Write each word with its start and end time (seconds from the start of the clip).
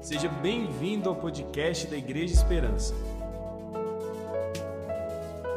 Seja 0.00 0.28
bem-vindo 0.28 1.08
ao 1.08 1.16
podcast 1.16 1.88
da 1.88 1.96
Igreja 1.96 2.32
Esperança. 2.32 2.94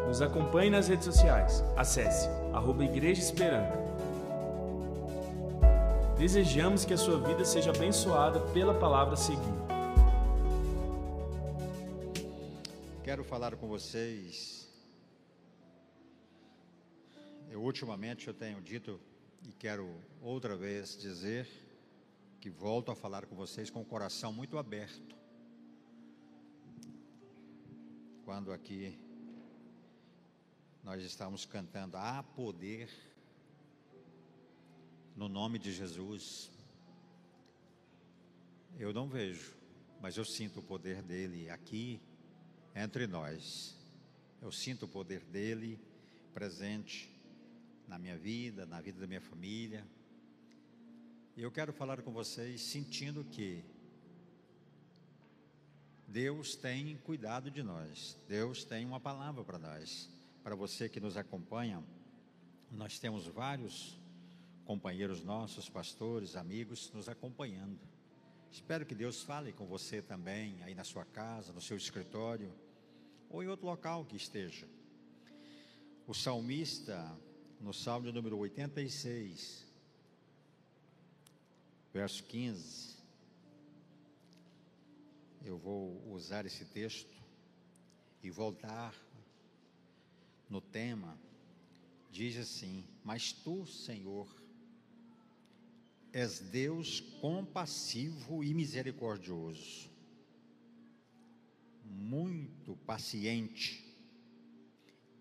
Nos 0.07 0.19
acompanhe 0.19 0.69
nas 0.69 0.87
redes 0.87 1.05
sociais. 1.05 1.63
Acesse 1.77 2.27
arroba 2.51 2.83
Igreja 2.83 3.21
Esperança. 3.21 3.77
Desejamos 6.17 6.83
que 6.83 6.93
a 6.93 6.97
sua 6.97 7.19
vida 7.19 7.45
seja 7.45 7.69
abençoada 7.69 8.39
pela 8.51 8.73
palavra 8.73 9.13
a 9.13 9.17
seguir. 9.17 9.39
Quero 13.03 13.23
falar 13.23 13.55
com 13.55 13.67
vocês. 13.67 14.67
Eu 17.49 17.61
ultimamente 17.61 18.27
eu 18.27 18.33
tenho 18.33 18.59
dito 18.59 18.99
e 19.47 19.51
quero 19.51 19.87
outra 20.19 20.55
vez 20.55 20.97
dizer 20.97 21.47
que 22.41 22.49
volto 22.49 22.91
a 22.91 22.95
falar 22.95 23.27
com 23.27 23.35
vocês 23.35 23.69
com 23.69 23.81
o 23.81 23.85
coração 23.85 24.33
muito 24.33 24.57
aberto. 24.57 25.15
Quando 28.25 28.51
aqui 28.51 28.99
nós 30.83 31.03
estamos 31.03 31.45
cantando 31.45 31.97
há 31.97 32.23
poder 32.23 32.89
no 35.15 35.29
nome 35.29 35.59
de 35.59 35.71
Jesus. 35.71 36.49
Eu 38.79 38.91
não 38.91 39.07
vejo, 39.07 39.53
mas 40.01 40.17
eu 40.17 40.25
sinto 40.25 40.61
o 40.61 40.63
poder 40.63 41.03
dele 41.03 41.47
aqui 41.47 42.01
entre 42.73 43.05
nós. 43.05 43.77
Eu 44.41 44.51
sinto 44.51 44.85
o 44.85 44.89
poder 44.89 45.23
dele 45.25 45.79
presente 46.33 47.07
na 47.87 47.99
minha 47.99 48.17
vida, 48.17 48.65
na 48.65 48.81
vida 48.81 48.99
da 48.99 49.05
minha 49.05 49.21
família. 49.21 49.85
E 51.37 51.41
eu 51.41 51.49
quero 51.49 51.71
falar 51.71 52.01
com 52.01 52.11
vocês 52.11 52.61
sentindo 52.61 53.23
que 53.23 53.63
Deus 56.05 56.57
tem 56.57 56.97
cuidado 56.97 57.49
de 57.49 57.63
nós. 57.63 58.17
Deus 58.27 58.65
tem 58.65 58.85
uma 58.85 58.99
palavra 58.99 59.41
para 59.41 59.57
nós. 59.57 60.09
Para 60.43 60.55
você 60.55 60.89
que 60.89 60.99
nos 60.99 61.15
acompanha, 61.15 61.81
nós 62.69 62.99
temos 62.99 63.27
vários 63.27 63.97
companheiros 64.65 65.23
nossos, 65.23 65.69
pastores, 65.69 66.35
amigos, 66.35 66.91
nos 66.93 67.07
acompanhando. 67.07 67.79
Espero 68.51 68.85
que 68.85 68.93
Deus 68.93 69.23
fale 69.23 69.53
com 69.53 69.65
você 69.65 70.01
também, 70.01 70.61
aí 70.63 70.75
na 70.75 70.83
sua 70.83 71.05
casa, 71.05 71.53
no 71.53 71.61
seu 71.61 71.77
escritório, 71.77 72.53
ou 73.29 73.41
em 73.41 73.47
outro 73.47 73.65
local 73.65 74.03
que 74.03 74.17
esteja. 74.17 74.67
O 76.05 76.13
salmista, 76.13 77.17
no 77.61 77.73
salmo 77.73 78.11
número 78.11 78.37
86, 78.37 79.70
verso 81.93 82.23
15, 82.23 82.97
eu 85.43 85.57
vou 85.57 86.01
usar 86.13 86.45
esse 86.45 86.63
texto 86.65 87.13
e 88.23 88.29
voltar 88.29 88.95
no 90.49 90.61
tema. 90.61 91.17
Diz 92.09 92.37
assim: 92.37 92.85
Mas 93.03 93.33
tu, 93.33 93.65
Senhor, 93.65 94.27
és 96.13 96.39
Deus 96.39 96.99
compassivo 97.19 98.43
e 98.43 98.53
misericordioso, 98.53 99.89
muito 101.83 102.75
paciente, 102.85 103.83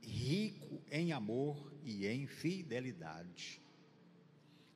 rico 0.03 0.81
em 0.91 1.13
amor 1.13 1.73
e 1.85 2.07
em 2.07 2.27
fidelidade. 2.27 3.61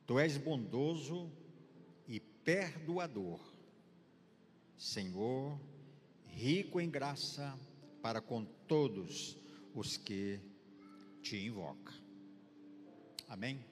Tu 0.05 0.19
és 0.19 0.37
bondoso 0.37 1.31
perdoador. 2.45 3.39
Senhor, 4.77 5.59
rico 6.27 6.79
em 6.79 6.89
graça 6.89 7.57
para 8.03 8.21
com 8.21 8.45
todos 8.67 9.35
os 9.73 9.97
que 9.97 10.39
te 11.23 11.37
invocam. 11.37 11.93
Amém? 13.27 13.65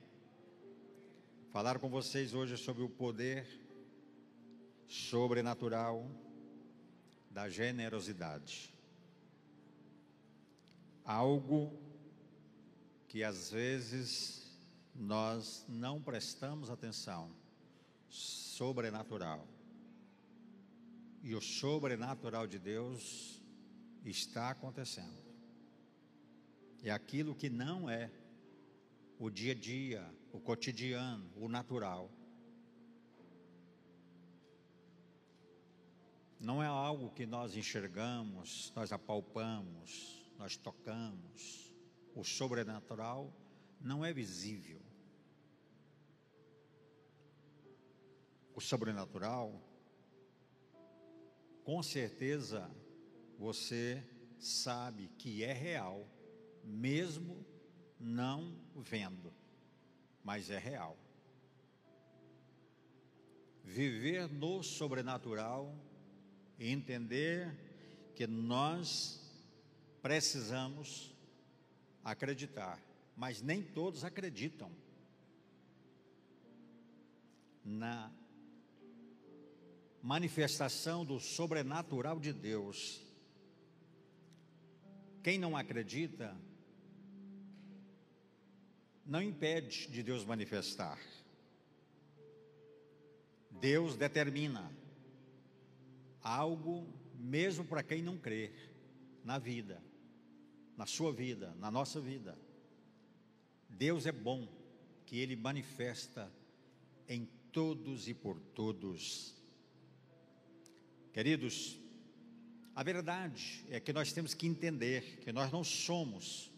Falar 1.51 1.77
com 1.77 1.87
vocês 1.87 2.33
hoje 2.33 2.57
sobre 2.57 2.81
o 2.81 2.89
poder 2.89 3.47
sobrenatural 4.87 6.09
da 7.29 7.47
generosidade. 7.47 8.73
Algo 11.05 11.71
que 13.07 13.23
às 13.23 13.51
vezes 13.51 14.51
nós 14.95 15.63
não 15.69 16.01
prestamos 16.01 16.71
atenção 16.71 17.29
sobrenatural. 18.63 19.45
E 21.21 21.35
o 21.35 21.41
sobrenatural 21.41 22.47
de 22.47 22.57
Deus 22.57 23.41
está 24.05 24.51
acontecendo. 24.51 25.21
É 26.81 26.89
aquilo 26.89 27.35
que 27.35 27.49
não 27.49 27.89
é 27.89 28.09
o 29.19 29.29
dia 29.29 29.51
a 29.51 29.55
dia, 29.55 30.15
o 30.31 30.39
cotidiano, 30.39 31.29
o 31.35 31.49
natural. 31.49 32.09
Não 36.39 36.63
é 36.63 36.67
algo 36.67 37.11
que 37.11 37.25
nós 37.25 37.57
enxergamos, 37.57 38.71
nós 38.75 38.93
apalpamos, 38.93 40.25
nós 40.37 40.55
tocamos. 40.55 41.75
O 42.15 42.23
sobrenatural 42.23 43.33
não 43.81 44.05
é 44.05 44.13
visível. 44.13 44.81
O 48.55 48.61
sobrenatural, 48.61 49.61
com 51.63 51.81
certeza 51.81 52.69
você 53.37 54.03
sabe 54.37 55.07
que 55.17 55.43
é 55.43 55.53
real, 55.53 56.07
mesmo 56.63 57.45
não 57.99 58.55
vendo, 58.75 59.33
mas 60.23 60.49
é 60.49 60.57
real. 60.57 60.97
Viver 63.63 64.29
no 64.29 64.61
sobrenatural 64.61 65.73
e 66.59 66.69
entender 66.69 68.11
que 68.15 68.27
nós 68.27 69.21
precisamos 70.01 71.15
acreditar, 72.03 72.79
mas 73.15 73.41
nem 73.41 73.63
todos 73.63 74.03
acreditam 74.03 74.69
na 77.63 78.11
manifestação 80.03 81.05
do 81.05 81.17
sobrenatural 81.17 82.19
de 82.19 82.33
Deus. 82.33 83.01
Quem 85.23 85.39
não 85.39 85.55
acredita, 85.55 86.35
não 89.05 89.21
impede 89.21 89.87
de 89.87 90.03
Deus 90.03 90.25
manifestar. 90.25 90.99
Deus 93.49 93.95
determina 93.95 94.69
algo, 96.21 96.85
mesmo 97.15 97.63
para 97.63 97.81
quem 97.81 98.01
não 98.01 98.17
crê, 98.17 98.51
na 99.23 99.39
vida, 99.39 99.81
na 100.75 100.85
sua 100.85 101.13
vida, 101.13 101.55
na 101.55 101.71
nossa 101.71 102.01
vida. 102.01 102.37
Deus 103.69 104.05
é 104.05 104.11
bom, 104.11 104.49
que 105.05 105.17
Ele 105.17 105.37
manifesta 105.37 106.29
em 107.07 107.25
todos 107.53 108.09
e 108.09 108.13
por 108.13 108.37
todos. 108.53 109.42
Queridos, 111.13 111.79
a 112.75 112.81
verdade 112.81 113.63
é 113.69 113.79
que 113.79 113.93
nós 113.93 114.11
temos 114.11 114.33
que 114.33 114.47
entender 114.47 115.19
que 115.19 115.31
nós 115.31 115.51
não 115.51 115.63
somos 115.63 116.51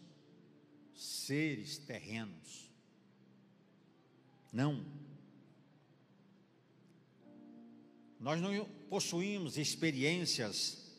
seres 0.94 1.76
terrenos. 1.76 2.70
Não. 4.50 4.82
Nós 8.18 8.40
não 8.40 8.64
possuímos 8.88 9.58
experiências 9.58 10.90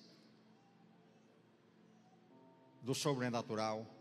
do 2.83 2.93
sobrenatural, 2.93 3.91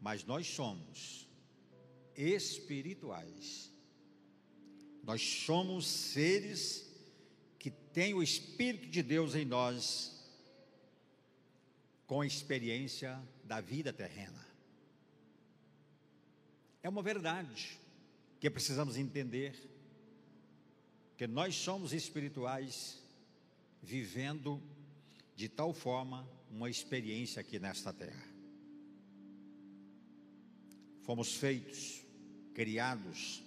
mas 0.00 0.24
nós 0.24 0.46
somos 0.46 1.28
espirituais. 2.16 3.70
Nós 5.02 5.20
somos 5.20 5.86
seres 5.86 6.93
que 7.64 7.70
tem 7.70 8.12
o 8.12 8.22
Espírito 8.22 8.90
de 8.90 9.02
Deus 9.02 9.34
em 9.34 9.46
nós, 9.46 10.22
com 12.06 12.20
a 12.20 12.26
experiência 12.26 13.18
da 13.42 13.58
vida 13.58 13.90
terrena. 13.90 14.46
É 16.82 16.90
uma 16.90 17.02
verdade 17.02 17.80
que 18.38 18.50
precisamos 18.50 18.98
entender, 18.98 19.58
que 21.16 21.26
nós 21.26 21.54
somos 21.54 21.94
espirituais, 21.94 23.02
vivendo 23.82 24.62
de 25.34 25.48
tal 25.48 25.72
forma 25.72 26.28
uma 26.50 26.68
experiência 26.68 27.40
aqui 27.40 27.58
nesta 27.58 27.94
terra. 27.94 28.28
Fomos 31.00 31.34
feitos, 31.36 32.04
criados, 32.52 33.42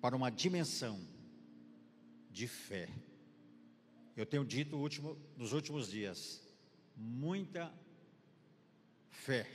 para 0.00 0.16
uma 0.16 0.28
dimensão 0.28 1.14
de 2.36 2.46
fé. 2.46 2.86
Eu 4.14 4.26
tenho 4.26 4.44
dito 4.44 4.76
último, 4.76 5.16
nos 5.38 5.54
últimos 5.54 5.88
dias, 5.90 6.38
muita 6.94 7.72
fé, 9.08 9.50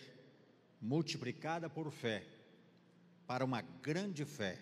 multiplicada 0.81 1.69
por 1.69 1.91
fé, 1.91 2.25
para 3.27 3.45
uma 3.45 3.61
grande 3.61 4.25
fé. 4.25 4.59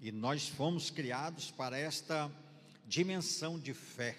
E 0.00 0.10
nós 0.10 0.48
fomos 0.48 0.88
criados 0.88 1.50
para 1.50 1.76
esta 1.76 2.32
dimensão 2.86 3.60
de 3.60 3.74
fé, 3.74 4.16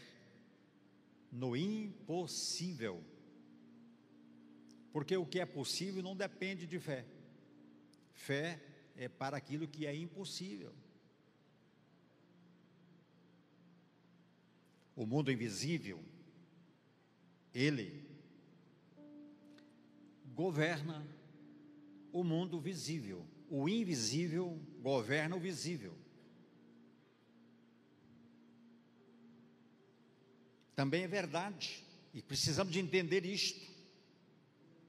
no 1.31 1.57
impossível. 1.57 3.03
Porque 4.91 5.17
o 5.17 5.25
que 5.25 5.39
é 5.39 5.45
possível 5.47 6.03
não 6.03 6.15
depende 6.15 6.67
de 6.67 6.79
fé. 6.79 7.03
Fé 8.11 8.61
é 8.95 9.09
para 9.09 9.37
aquilo 9.37 9.67
que 9.67 9.87
é 9.87 9.95
impossível. 9.95 10.82
O 14.95 15.05
mundo 15.05 15.31
invisível, 15.31 16.03
ele 17.53 18.07
governa 20.33 21.05
o 22.11 22.23
mundo 22.23 22.59
visível. 22.59 23.25
O 23.49 23.67
invisível 23.67 24.59
governa 24.81 25.35
o 25.35 25.39
visível. 25.39 25.97
Também 30.75 31.03
é 31.03 31.07
verdade, 31.07 31.83
e 32.13 32.21
precisamos 32.21 32.73
de 32.73 32.79
entender 32.79 33.25
isto. 33.25 33.71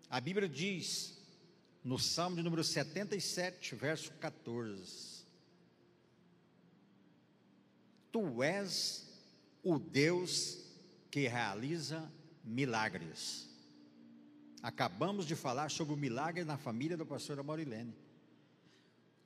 A 0.09 0.21
Bíblia 0.21 0.49
diz, 0.49 1.19
no 1.83 1.99
Salmo 1.99 2.37
de 2.37 2.43
número 2.43 2.65
77, 2.65 3.75
verso 3.75 4.13
14: 4.15 5.27
Tu 8.11 8.43
és 8.43 9.04
o 9.65 9.79
Deus 9.79 10.59
que 11.11 11.27
realiza 11.27 12.13
milagres. 12.45 13.49
Acabamos 14.63 15.27
de 15.27 15.35
falar 15.35 15.71
sobre 15.71 15.95
o 15.95 15.97
milagre 15.97 16.45
na 16.45 16.59
família 16.59 16.97
da 16.97 17.05
pastora 17.05 17.43
Maurilene. 17.43 17.95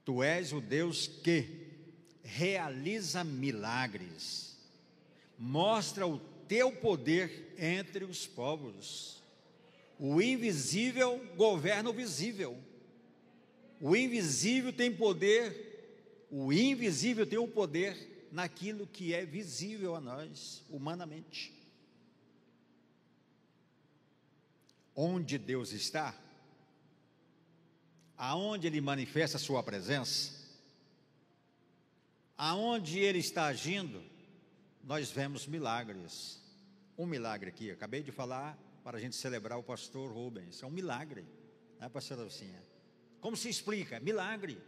Tu 0.04 0.22
és 0.22 0.52
o 0.52 0.60
Deus 0.60 1.06
que 1.06 1.68
realiza 2.22 3.24
milagres, 3.24 4.56
mostra 5.38 6.06
o 6.06 6.18
teu 6.46 6.72
poder 6.72 7.54
entre 7.58 8.04
os 8.04 8.26
povos. 8.26 9.22
O 9.98 10.22
invisível 10.22 11.20
governa 11.36 11.90
o 11.90 11.92
visível. 11.92 12.56
O 13.80 13.94
invisível 13.94 14.72
tem 14.72 14.94
poder, 14.94 16.26
o 16.30 16.52
invisível 16.52 17.26
tem 17.26 17.38
o 17.38 17.48
poder 17.48 18.17
naquilo 18.30 18.86
que 18.86 19.14
é 19.14 19.24
visível 19.24 19.94
a 19.94 20.00
nós, 20.00 20.64
humanamente. 20.68 21.58
onde 25.00 25.38
Deus 25.38 25.70
está, 25.70 26.12
aonde 28.16 28.66
Ele 28.66 28.80
manifesta 28.80 29.36
a 29.36 29.40
Sua 29.40 29.62
presença, 29.62 30.32
aonde 32.36 32.98
Ele 32.98 33.20
está 33.20 33.44
agindo, 33.44 34.02
nós 34.82 35.08
vemos 35.08 35.46
milagres. 35.46 36.42
Um 36.98 37.06
milagre 37.06 37.48
aqui, 37.48 37.70
acabei 37.70 38.02
de 38.02 38.10
falar 38.10 38.58
para 38.82 38.98
a 38.98 39.00
gente 39.00 39.14
celebrar 39.14 39.56
o 39.56 39.62
pastor 39.62 40.12
Rubens, 40.12 40.64
é 40.64 40.66
um 40.66 40.70
milagre, 40.70 41.24
né, 41.78 41.88
pastora 41.88 42.22
Lucinha? 42.22 42.60
Como 43.20 43.36
se 43.36 43.48
explica? 43.48 44.00
Milagre. 44.00 44.60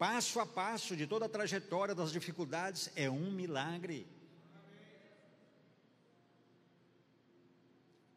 Passo 0.00 0.40
a 0.40 0.46
passo 0.46 0.96
de 0.96 1.06
toda 1.06 1.26
a 1.26 1.28
trajetória 1.28 1.94
das 1.94 2.10
dificuldades 2.10 2.90
é 2.96 3.10
um 3.10 3.30
milagre. 3.30 4.06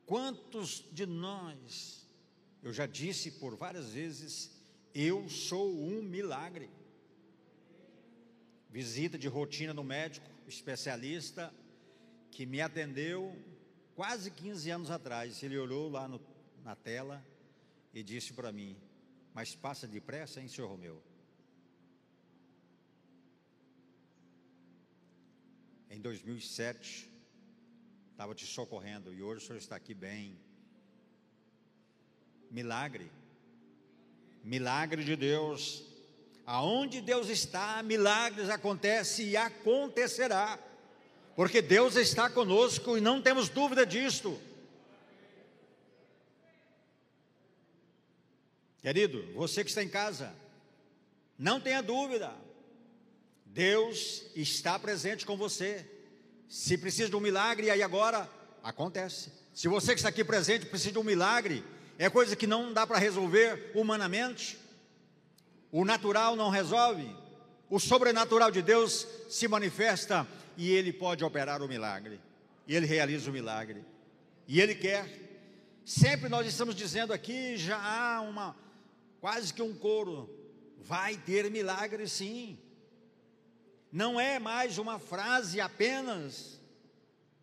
Quantos 0.06 0.86
de 0.94 1.06
nós, 1.06 2.08
eu 2.62 2.72
já 2.72 2.86
disse 2.86 3.32
por 3.32 3.58
várias 3.58 3.90
vezes, 3.90 4.50
eu 4.96 5.28
sou 5.28 5.78
um 5.78 6.02
milagre. 6.02 6.70
Visita 8.70 9.18
de 9.18 9.28
rotina 9.28 9.74
no 9.74 9.84
médico, 9.84 10.30
especialista, 10.48 11.54
que 12.32 12.46
me 12.46 12.62
atendeu 12.62 13.36
quase 13.94 14.32
15 14.32 14.70
anos 14.70 14.90
atrás. 14.90 15.44
Ele 15.44 15.58
olhou 15.58 15.90
lá 15.90 16.08
no, 16.08 16.22
na 16.64 16.78
tela 16.78 17.22
e 17.94 18.02
disse 18.02 18.32
para 18.32 18.54
mim: 18.54 18.78
Mas 19.34 19.54
passa 19.54 19.86
depressa, 19.86 20.40
hein, 20.40 20.48
senhor 20.48 20.70
Romeu? 20.70 21.12
Em 25.94 26.02
2007, 26.02 27.08
estava 28.10 28.34
te 28.34 28.48
socorrendo 28.48 29.14
e 29.14 29.22
hoje 29.22 29.44
o 29.44 29.46
senhor 29.46 29.60
está 29.60 29.76
aqui 29.76 29.94
bem. 29.94 30.36
Milagre, 32.50 33.12
milagre 34.44 35.04
de 35.04 35.16
Deus. 35.16 35.84
Aonde 36.48 37.00
Deus 37.00 37.30
está, 37.30 37.84
milagres 37.84 38.50
acontecem 38.50 39.28
e 39.28 39.38
acontecerá, 39.38 40.58
porque 41.36 41.62
Deus 41.62 41.96
está 41.96 42.28
conosco 42.28 42.98
e 42.98 43.02
não 43.02 43.22
temos 43.22 43.48
dúvida 43.48 43.86
disto. 43.86 44.42
Querido, 48.82 49.32
você 49.34 49.64
que 49.64 49.70
está 49.70 49.84
em 49.84 49.90
casa, 49.90 50.36
não 51.38 51.62
tenha 51.62 51.84
dúvida, 51.84 52.36
Deus 53.54 54.24
está 54.36 54.80
presente 54.80 55.28
com 55.28 55.38
você. 55.38 55.86
Se 56.50 56.76
precisa 56.76 57.08
de 57.08 57.16
um 57.16 57.20
milagre, 57.20 57.70
aí 57.70 57.84
agora 57.84 58.28
acontece. 58.64 59.32
Se 59.54 59.68
você 59.68 59.94
que 59.94 60.00
está 60.00 60.10
aqui 60.10 60.24
presente 60.24 60.66
precisa 60.66 60.94
de 60.94 60.98
um 60.98 61.04
milagre, 61.04 61.64
é 62.00 62.10
coisa 62.10 62.36
que 62.36 62.48
não 62.48 62.74
dá 62.74 62.88
para 62.88 62.98
resolver 62.98 63.72
humanamente. 63.76 64.58
O 65.72 65.86
natural 65.86 66.36
não 66.36 66.50
resolve. 66.50 67.16
O 67.70 67.80
sobrenatural 67.80 68.50
de 68.50 68.64
Deus 68.64 69.08
se 69.30 69.48
manifesta 69.48 70.28
e 70.58 70.72
ele 70.72 70.92
pode 70.92 71.24
operar 71.24 71.62
o 71.62 71.68
milagre. 71.68 72.20
E 72.68 72.76
ele 72.76 72.88
realiza 72.88 73.30
o 73.30 73.34
milagre. 73.34 73.86
E 74.48 74.60
ele 74.60 74.74
quer. 74.74 75.06
Sempre 75.86 76.28
nós 76.28 76.48
estamos 76.48 76.74
dizendo 76.74 77.14
aqui, 77.14 77.56
já 77.56 77.78
há 77.78 78.20
uma 78.22 78.56
quase 79.22 79.54
que 79.54 79.62
um 79.62 79.76
coro, 79.76 80.28
vai 80.80 81.16
ter 81.18 81.52
milagre 81.52 82.08
sim 82.08 82.58
não 83.94 84.20
é 84.20 84.40
mais 84.40 84.80
uma 84.80 84.98
frase 84.98 85.62
apenas, 85.62 86.60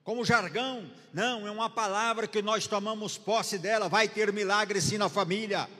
como 0.02 0.24
jargão, 0.24 0.90
não, 1.14 1.46
é 1.46 1.50
uma 1.50 1.70
palavra 1.70 2.26
que 2.26 2.42
nós 2.42 2.66
tomamos 2.66 3.16
posse 3.16 3.56
dela. 3.56 3.88
Vai 3.88 4.08
ter 4.08 4.32
milagre 4.32 4.80
sim 4.80 4.98
na 4.98 5.08
família, 5.08 5.70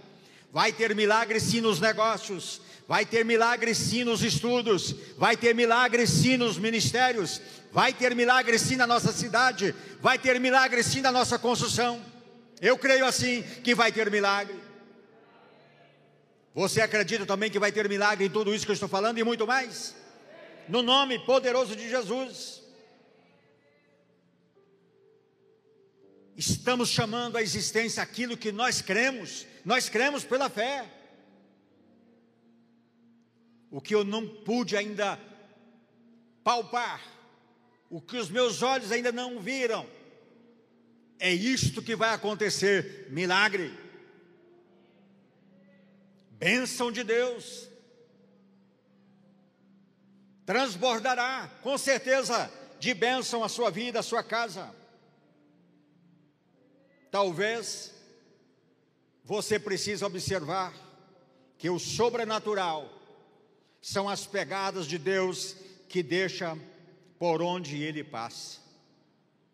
vai 0.53 0.73
ter 0.73 0.95
milagre 0.95 1.41
sim 1.41 1.61
nos 1.61 1.81
negócios, 1.81 2.61
vai 2.87 3.05
ter 3.05 3.25
milagre 3.25 3.75
sim 3.75 4.05
nos 4.05 4.23
estudos, 4.23 4.95
vai 5.19 5.37
ter 5.37 5.57
milagre 5.57 6.07
sim 6.07 6.37
nos 6.37 6.57
ministérios, 6.57 7.41
vai 7.73 7.93
ter 7.93 8.15
milagre 8.15 8.57
sim 8.57 8.77
na 8.77 8.87
nossa 8.87 9.13
cidade, 9.13 9.75
vai 10.01 10.21
ter 10.21 10.39
milagre 10.39 10.85
sim 10.85 11.01
na 11.01 11.11
nossa 11.11 11.37
construção. 11.37 12.01
Eu 12.61 12.79
creio 12.79 13.05
assim 13.05 13.43
que 13.65 13.75
vai 13.75 13.91
ter 13.91 14.09
milagre. 14.09 14.55
Você 16.55 16.81
acredita 16.81 17.27
também 17.27 17.51
que 17.51 17.59
vai 17.59 17.73
ter 17.73 17.89
milagre 17.89 18.27
em 18.27 18.31
tudo 18.31 18.55
isso 18.55 18.65
que 18.65 18.71
eu 18.71 18.75
estou 18.75 18.89
falando 18.89 19.19
e 19.19 19.25
muito 19.25 19.49
mais? 19.49 19.99
No 20.71 20.83
nome 20.83 21.19
poderoso 21.19 21.75
de 21.75 21.89
Jesus. 21.89 22.63
Estamos 26.37 26.89
chamando 26.89 27.37
à 27.37 27.43
existência 27.43 28.03
aquilo 28.03 28.37
que 28.37 28.53
nós 28.53 28.81
cremos, 28.81 29.47
nós 29.65 29.89
cremos 29.89 30.25
pela 30.25 30.49
fé. 30.49 30.89
O 33.71 33.81
que 33.81 33.95
eu 33.95 34.05
não 34.05 34.27
pude 34.27 34.77
ainda 34.77 35.19
palpar, 36.43 37.03
o 37.91 38.01
que 38.01 38.17
os 38.17 38.31
meus 38.31 38.63
olhos 38.63 38.91
ainda 38.91 39.13
não 39.13 39.41
viram, 39.41 39.87
é 41.19 41.33
isto 41.33 41.83
que 41.83 41.95
vai 41.95 42.15
acontecer 42.15 43.09
milagre, 43.11 43.77
bênção 46.31 46.91
de 46.91 47.05
Deus 47.05 47.69
transbordará, 50.51 51.49
com 51.63 51.79
certeza, 51.79 52.51
de 52.81 52.93
bênção 52.93 53.45
a 53.45 53.49
sua 53.49 53.71
vida, 53.71 54.01
a 54.01 54.03
sua 54.03 54.21
casa. 54.21 54.75
Talvez 57.09 57.95
você 59.25 59.61
precise 59.61 60.05
observar 60.05 60.75
que 61.57 61.71
o 61.71 61.79
sobrenatural 61.79 62.91
são 63.81 64.09
as 64.09 64.27
pegadas 64.27 64.89
de 64.89 64.99
Deus 64.99 65.55
que 65.89 66.03
deixa 66.03 66.59
por 67.17 67.41
onde 67.43 67.81
ele 67.81 68.03
passa. 68.03 68.59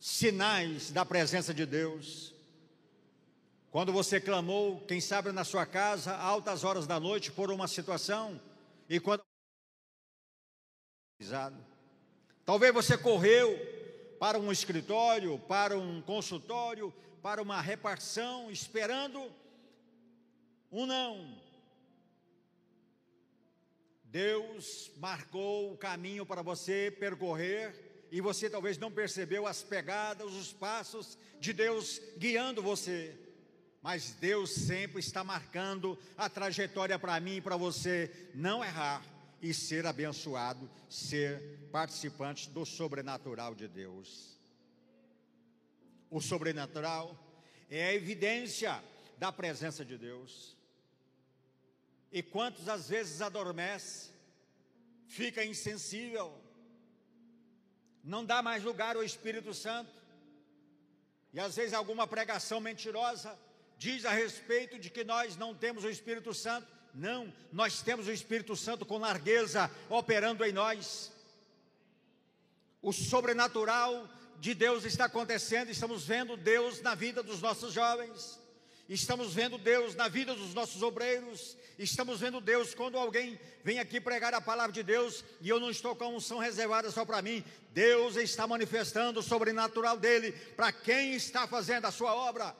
Sinais 0.00 0.90
da 0.90 1.04
presença 1.04 1.52
de 1.52 1.66
Deus. 1.66 2.32
Quando 3.70 3.92
você 3.92 4.18
clamou, 4.18 4.80
quem 4.88 5.02
sabe 5.02 5.30
na 5.30 5.44
sua 5.44 5.66
casa, 5.66 6.16
altas 6.16 6.64
horas 6.64 6.86
da 6.86 6.98
noite, 6.98 7.30
por 7.30 7.50
uma 7.50 7.68
situação, 7.68 8.40
e 8.88 8.98
quando 8.98 9.22
Talvez 12.44 12.72
você 12.72 12.96
correu 12.96 13.58
para 14.18 14.38
um 14.38 14.52
escritório, 14.52 15.38
para 15.38 15.78
um 15.78 16.00
consultório, 16.02 16.92
para 17.22 17.40
uma 17.42 17.60
repartição, 17.60 18.50
esperando 18.50 19.30
um 20.70 20.86
não. 20.86 21.40
Deus 24.04 24.90
marcou 24.96 25.72
o 25.72 25.76
caminho 25.76 26.24
para 26.24 26.42
você 26.42 26.94
percorrer 26.98 28.06
e 28.10 28.20
você 28.20 28.48
talvez 28.48 28.78
não 28.78 28.90
percebeu 28.90 29.46
as 29.46 29.62
pegadas, 29.62 30.32
os 30.32 30.52
passos 30.52 31.18
de 31.40 31.52
Deus 31.52 32.00
guiando 32.16 32.62
você. 32.62 33.14
Mas 33.82 34.12
Deus 34.12 34.50
sempre 34.50 35.00
está 35.00 35.22
marcando 35.22 35.98
a 36.16 36.28
trajetória 36.28 36.98
para 36.98 37.18
mim 37.20 37.36
e 37.36 37.40
para 37.40 37.56
você 37.56 38.30
não 38.34 38.64
errar 38.64 39.02
e 39.40 39.52
ser 39.52 39.86
abençoado, 39.86 40.70
ser 40.88 41.68
participante 41.70 42.48
do 42.50 42.64
sobrenatural 42.64 43.54
de 43.54 43.68
Deus. 43.68 44.38
O 46.10 46.20
sobrenatural 46.20 47.18
é 47.68 47.88
a 47.88 47.94
evidência 47.94 48.82
da 49.18 49.30
presença 49.32 49.84
de 49.84 49.98
Deus. 49.98 50.56
E 52.10 52.22
quantos 52.22 52.68
às 52.68 52.88
vezes 52.88 53.20
adormece, 53.20 54.10
fica 55.06 55.44
insensível, 55.44 56.40
não 58.02 58.24
dá 58.24 58.42
mais 58.42 58.62
lugar 58.62 58.96
ao 58.96 59.02
Espírito 59.02 59.52
Santo, 59.52 59.90
e 61.32 61.40
às 61.40 61.56
vezes 61.56 61.74
alguma 61.74 62.06
pregação 62.06 62.60
mentirosa 62.60 63.38
diz 63.76 64.04
a 64.04 64.10
respeito 64.10 64.78
de 64.78 64.88
que 64.88 65.04
nós 65.04 65.36
não 65.36 65.54
temos 65.54 65.84
o 65.84 65.90
Espírito 65.90 66.32
Santo. 66.32 66.66
Não, 66.96 67.30
nós 67.52 67.82
temos 67.82 68.06
o 68.06 68.10
Espírito 68.10 68.56
Santo 68.56 68.86
com 68.86 68.96
largueza 68.96 69.70
operando 69.90 70.42
em 70.42 70.50
nós. 70.50 71.12
O 72.80 72.90
sobrenatural 72.90 74.08
de 74.38 74.54
Deus 74.54 74.82
está 74.86 75.04
acontecendo, 75.04 75.68
estamos 75.68 76.06
vendo 76.06 76.38
Deus 76.38 76.80
na 76.80 76.94
vida 76.94 77.22
dos 77.22 77.42
nossos 77.42 77.74
jovens, 77.74 78.40
estamos 78.88 79.34
vendo 79.34 79.58
Deus 79.58 79.94
na 79.94 80.08
vida 80.08 80.34
dos 80.34 80.54
nossos 80.54 80.82
obreiros, 80.82 81.54
estamos 81.78 82.20
vendo 82.20 82.40
Deus 82.40 82.74
quando 82.74 82.96
alguém 82.96 83.38
vem 83.62 83.78
aqui 83.78 84.00
pregar 84.00 84.32
a 84.32 84.40
palavra 84.40 84.72
de 84.72 84.82
Deus 84.82 85.22
e 85.42 85.50
eu 85.50 85.60
não 85.60 85.68
estou 85.68 85.94
com 85.94 86.04
a 86.04 86.08
unção 86.08 86.38
reservada 86.38 86.90
só 86.90 87.04
para 87.04 87.20
mim, 87.20 87.44
Deus 87.74 88.16
está 88.16 88.46
manifestando 88.46 89.20
o 89.20 89.22
sobrenatural 89.22 89.98
dele 89.98 90.32
para 90.32 90.72
quem 90.72 91.12
está 91.12 91.46
fazendo 91.46 91.84
a 91.84 91.90
sua 91.90 92.14
obra. 92.14 92.56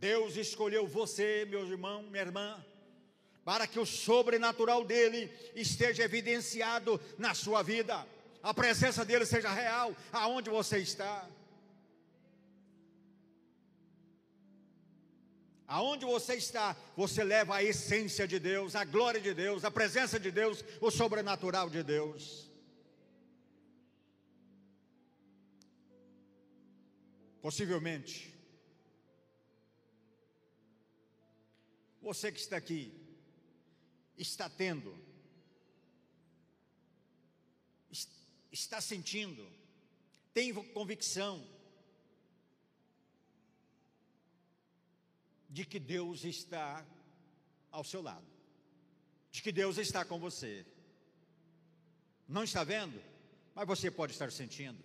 Deus 0.00 0.34
escolheu 0.34 0.86
você, 0.86 1.44
meu 1.44 1.66
irmão, 1.66 2.02
minha 2.04 2.22
irmã, 2.22 2.64
para 3.44 3.66
que 3.66 3.78
o 3.78 3.84
sobrenatural 3.84 4.82
dele 4.82 5.30
esteja 5.54 6.02
evidenciado 6.02 6.98
na 7.18 7.34
sua 7.34 7.62
vida, 7.62 8.06
a 8.42 8.54
presença 8.54 9.04
dele 9.04 9.26
seja 9.26 9.52
real 9.52 9.94
aonde 10.10 10.48
você 10.48 10.78
está. 10.78 11.28
Aonde 15.66 16.06
você 16.06 16.34
está, 16.34 16.74
você 16.96 17.22
leva 17.22 17.56
a 17.56 17.62
essência 17.62 18.26
de 18.26 18.38
Deus, 18.38 18.74
a 18.74 18.84
glória 18.84 19.20
de 19.20 19.34
Deus, 19.34 19.66
a 19.66 19.70
presença 19.70 20.18
de 20.18 20.30
Deus, 20.30 20.64
o 20.80 20.90
sobrenatural 20.90 21.68
de 21.68 21.82
Deus. 21.82 22.50
Possivelmente, 27.42 28.29
Você 32.10 32.32
que 32.32 32.40
está 32.40 32.56
aqui, 32.56 32.92
está 34.18 34.48
tendo, 34.50 34.92
está 38.50 38.80
sentindo, 38.80 39.48
tem 40.34 40.52
convicção 40.52 41.46
de 45.48 45.64
que 45.64 45.78
Deus 45.78 46.24
está 46.24 46.84
ao 47.70 47.84
seu 47.84 48.02
lado, 48.02 48.26
de 49.30 49.40
que 49.40 49.52
Deus 49.52 49.78
está 49.78 50.04
com 50.04 50.18
você. 50.18 50.66
Não 52.26 52.42
está 52.42 52.64
vendo? 52.64 53.00
Mas 53.54 53.68
você 53.68 53.88
pode 53.88 54.14
estar 54.14 54.32
sentindo. 54.32 54.82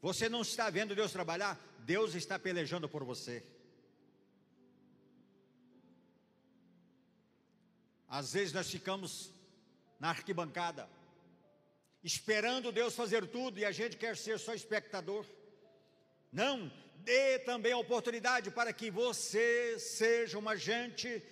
Você 0.00 0.28
não 0.28 0.42
está 0.42 0.70
vendo 0.70 0.94
Deus 0.94 1.10
trabalhar? 1.10 1.58
Deus 1.84 2.14
está 2.14 2.38
pelejando 2.38 2.88
por 2.88 3.02
você. 3.02 3.55
Às 8.08 8.32
vezes 8.32 8.52
nós 8.52 8.70
ficamos 8.70 9.30
na 9.98 10.10
arquibancada, 10.10 10.88
esperando 12.04 12.70
Deus 12.70 12.94
fazer 12.94 13.26
tudo 13.26 13.58
e 13.58 13.64
a 13.64 13.72
gente 13.72 13.96
quer 13.96 14.16
ser 14.16 14.38
só 14.38 14.54
espectador. 14.54 15.24
Não, 16.32 16.70
dê 16.96 17.38
também 17.40 17.72
a 17.72 17.78
oportunidade 17.78 18.50
para 18.50 18.72
que 18.72 18.90
você 18.90 19.78
seja 19.78 20.38
uma 20.38 20.52
agente 20.52 21.22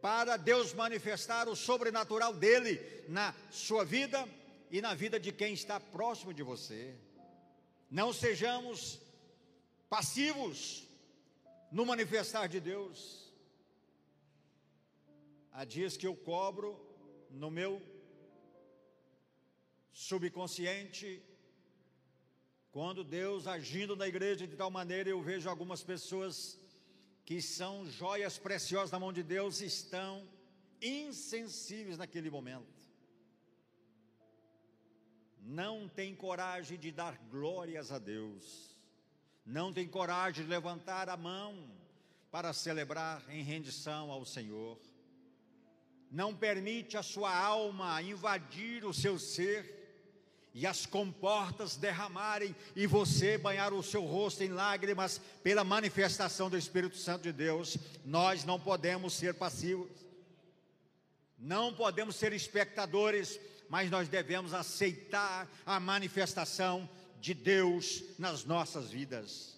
para 0.00 0.36
Deus 0.36 0.72
manifestar 0.72 1.48
o 1.48 1.56
sobrenatural 1.56 2.32
dele 2.34 2.80
na 3.08 3.34
sua 3.50 3.84
vida 3.84 4.28
e 4.70 4.80
na 4.80 4.94
vida 4.94 5.18
de 5.18 5.32
quem 5.32 5.54
está 5.54 5.80
próximo 5.80 6.32
de 6.32 6.42
você. 6.42 6.94
Não 7.90 8.12
sejamos 8.12 9.00
passivos 9.88 10.86
no 11.72 11.86
manifestar 11.86 12.48
de 12.48 12.60
Deus. 12.60 13.27
Há 15.58 15.64
dias 15.64 15.96
que 15.96 16.06
eu 16.06 16.14
cobro 16.14 16.68
no 17.42 17.50
meu 17.50 17.82
subconsciente, 19.92 21.20
quando 22.70 23.02
Deus 23.02 23.48
agindo 23.48 23.96
na 23.96 24.06
igreja 24.06 24.46
de 24.46 24.54
tal 24.54 24.70
maneira, 24.70 25.08
eu 25.10 25.20
vejo 25.20 25.50
algumas 25.50 25.82
pessoas 25.82 26.60
que 27.24 27.42
são 27.42 27.84
joias 27.90 28.38
preciosas 28.38 28.92
na 28.92 29.00
mão 29.00 29.12
de 29.12 29.24
Deus, 29.24 29.60
estão 29.60 30.28
insensíveis 30.80 31.98
naquele 31.98 32.30
momento. 32.30 32.84
Não 35.40 35.88
tem 35.88 36.14
coragem 36.14 36.78
de 36.78 36.92
dar 36.92 37.18
glórias 37.32 37.90
a 37.90 37.98
Deus, 37.98 38.76
não 39.44 39.72
tem 39.72 39.88
coragem 39.88 40.44
de 40.44 40.48
levantar 40.48 41.08
a 41.08 41.16
mão 41.16 41.68
para 42.30 42.52
celebrar 42.52 43.28
em 43.28 43.42
rendição 43.42 44.12
ao 44.12 44.24
Senhor 44.24 44.78
não 46.10 46.34
permite 46.34 46.96
a 46.96 47.02
sua 47.02 47.36
alma 47.36 48.00
invadir 48.02 48.84
o 48.84 48.92
seu 48.92 49.18
ser 49.18 49.78
e 50.54 50.66
as 50.66 50.86
comportas 50.86 51.76
derramarem 51.76 52.54
e 52.74 52.86
você 52.86 53.38
banhar 53.38 53.72
o 53.72 53.82
seu 53.82 54.04
rosto 54.04 54.42
em 54.42 54.48
lágrimas 54.48 55.20
pela 55.42 55.62
manifestação 55.62 56.48
do 56.50 56.56
Espírito 56.56 56.96
Santo 56.96 57.22
de 57.22 57.32
Deus, 57.32 57.76
nós 58.04 58.44
não 58.44 58.58
podemos 58.58 59.14
ser 59.14 59.34
passivos, 59.34 59.88
não 61.38 61.72
podemos 61.72 62.16
ser 62.16 62.32
espectadores, 62.32 63.38
mas 63.68 63.90
nós 63.90 64.08
devemos 64.08 64.54
aceitar 64.54 65.48
a 65.64 65.78
manifestação 65.78 66.88
de 67.20 67.34
Deus 67.34 68.02
nas 68.18 68.44
nossas 68.44 68.90
vidas. 68.90 69.56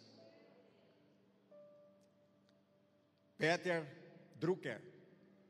Peter 3.39 3.87
Drucker, 4.39 4.83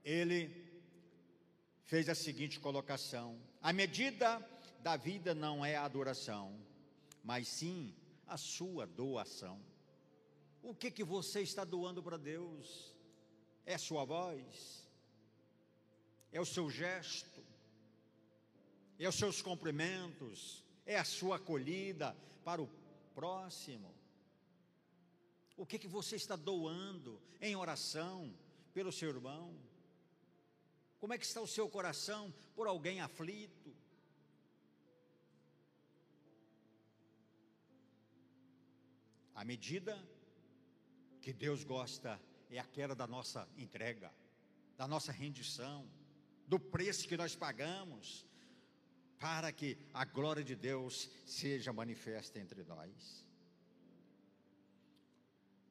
ele 0.04 0.59
fez 1.90 2.08
a 2.08 2.14
seguinte 2.14 2.60
colocação: 2.60 3.36
a 3.60 3.72
medida 3.72 4.28
da 4.80 4.96
vida 4.96 5.34
não 5.34 5.64
é 5.64 5.74
a 5.74 5.84
adoração, 5.84 6.56
mas 7.24 7.48
sim 7.48 7.92
a 8.28 8.36
sua 8.36 8.86
doação. 8.86 9.60
O 10.62 10.72
que 10.72 10.88
que 10.88 11.02
você 11.02 11.40
está 11.40 11.64
doando 11.64 12.00
para 12.00 12.16
Deus? 12.16 12.94
É 13.66 13.74
a 13.74 13.78
sua 13.78 14.04
voz? 14.04 14.88
É 16.30 16.40
o 16.40 16.46
seu 16.46 16.70
gesto? 16.70 17.42
É 18.96 19.08
os 19.08 19.16
seus 19.16 19.42
cumprimentos? 19.42 20.64
É 20.86 20.96
a 20.96 21.04
sua 21.04 21.36
acolhida 21.36 22.16
para 22.44 22.62
o 22.62 22.70
próximo? 23.16 23.92
O 25.56 25.66
que 25.66 25.78
que 25.78 25.88
você 25.88 26.14
está 26.14 26.36
doando 26.36 27.20
em 27.40 27.56
oração 27.56 28.32
pelo 28.72 28.92
seu 28.92 29.08
irmão? 29.08 29.69
Como 31.00 31.14
é 31.14 31.18
que 31.18 31.24
está 31.24 31.40
o 31.40 31.46
seu 31.46 31.66
coração 31.68 32.32
por 32.54 32.66
alguém 32.66 33.00
aflito? 33.00 33.74
A 39.34 39.42
medida 39.42 39.98
que 41.22 41.32
Deus 41.32 41.64
gosta 41.64 42.20
é 42.50 42.58
aquela 42.58 42.94
da 42.94 43.06
nossa 43.06 43.48
entrega, 43.56 44.12
da 44.76 44.86
nossa 44.86 45.10
rendição, 45.10 45.88
do 46.46 46.60
preço 46.60 47.08
que 47.08 47.16
nós 47.16 47.34
pagamos, 47.34 48.26
para 49.18 49.50
que 49.52 49.78
a 49.94 50.04
glória 50.04 50.44
de 50.44 50.54
Deus 50.54 51.10
seja 51.24 51.72
manifesta 51.72 52.38
entre 52.38 52.62
nós. 52.64 53.24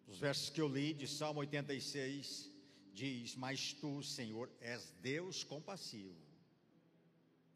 Os 0.08 0.18
versos 0.18 0.50
que 0.50 0.60
eu 0.60 0.68
li 0.68 0.92
de 0.92 1.08
Salmo 1.08 1.42
86 1.42 2.52
diz: 2.94 3.36
Mas 3.36 3.74
tu, 3.74 4.02
Senhor, 4.04 4.50
és 4.60 4.92
Deus 5.02 5.44
compassivo. 5.44 6.16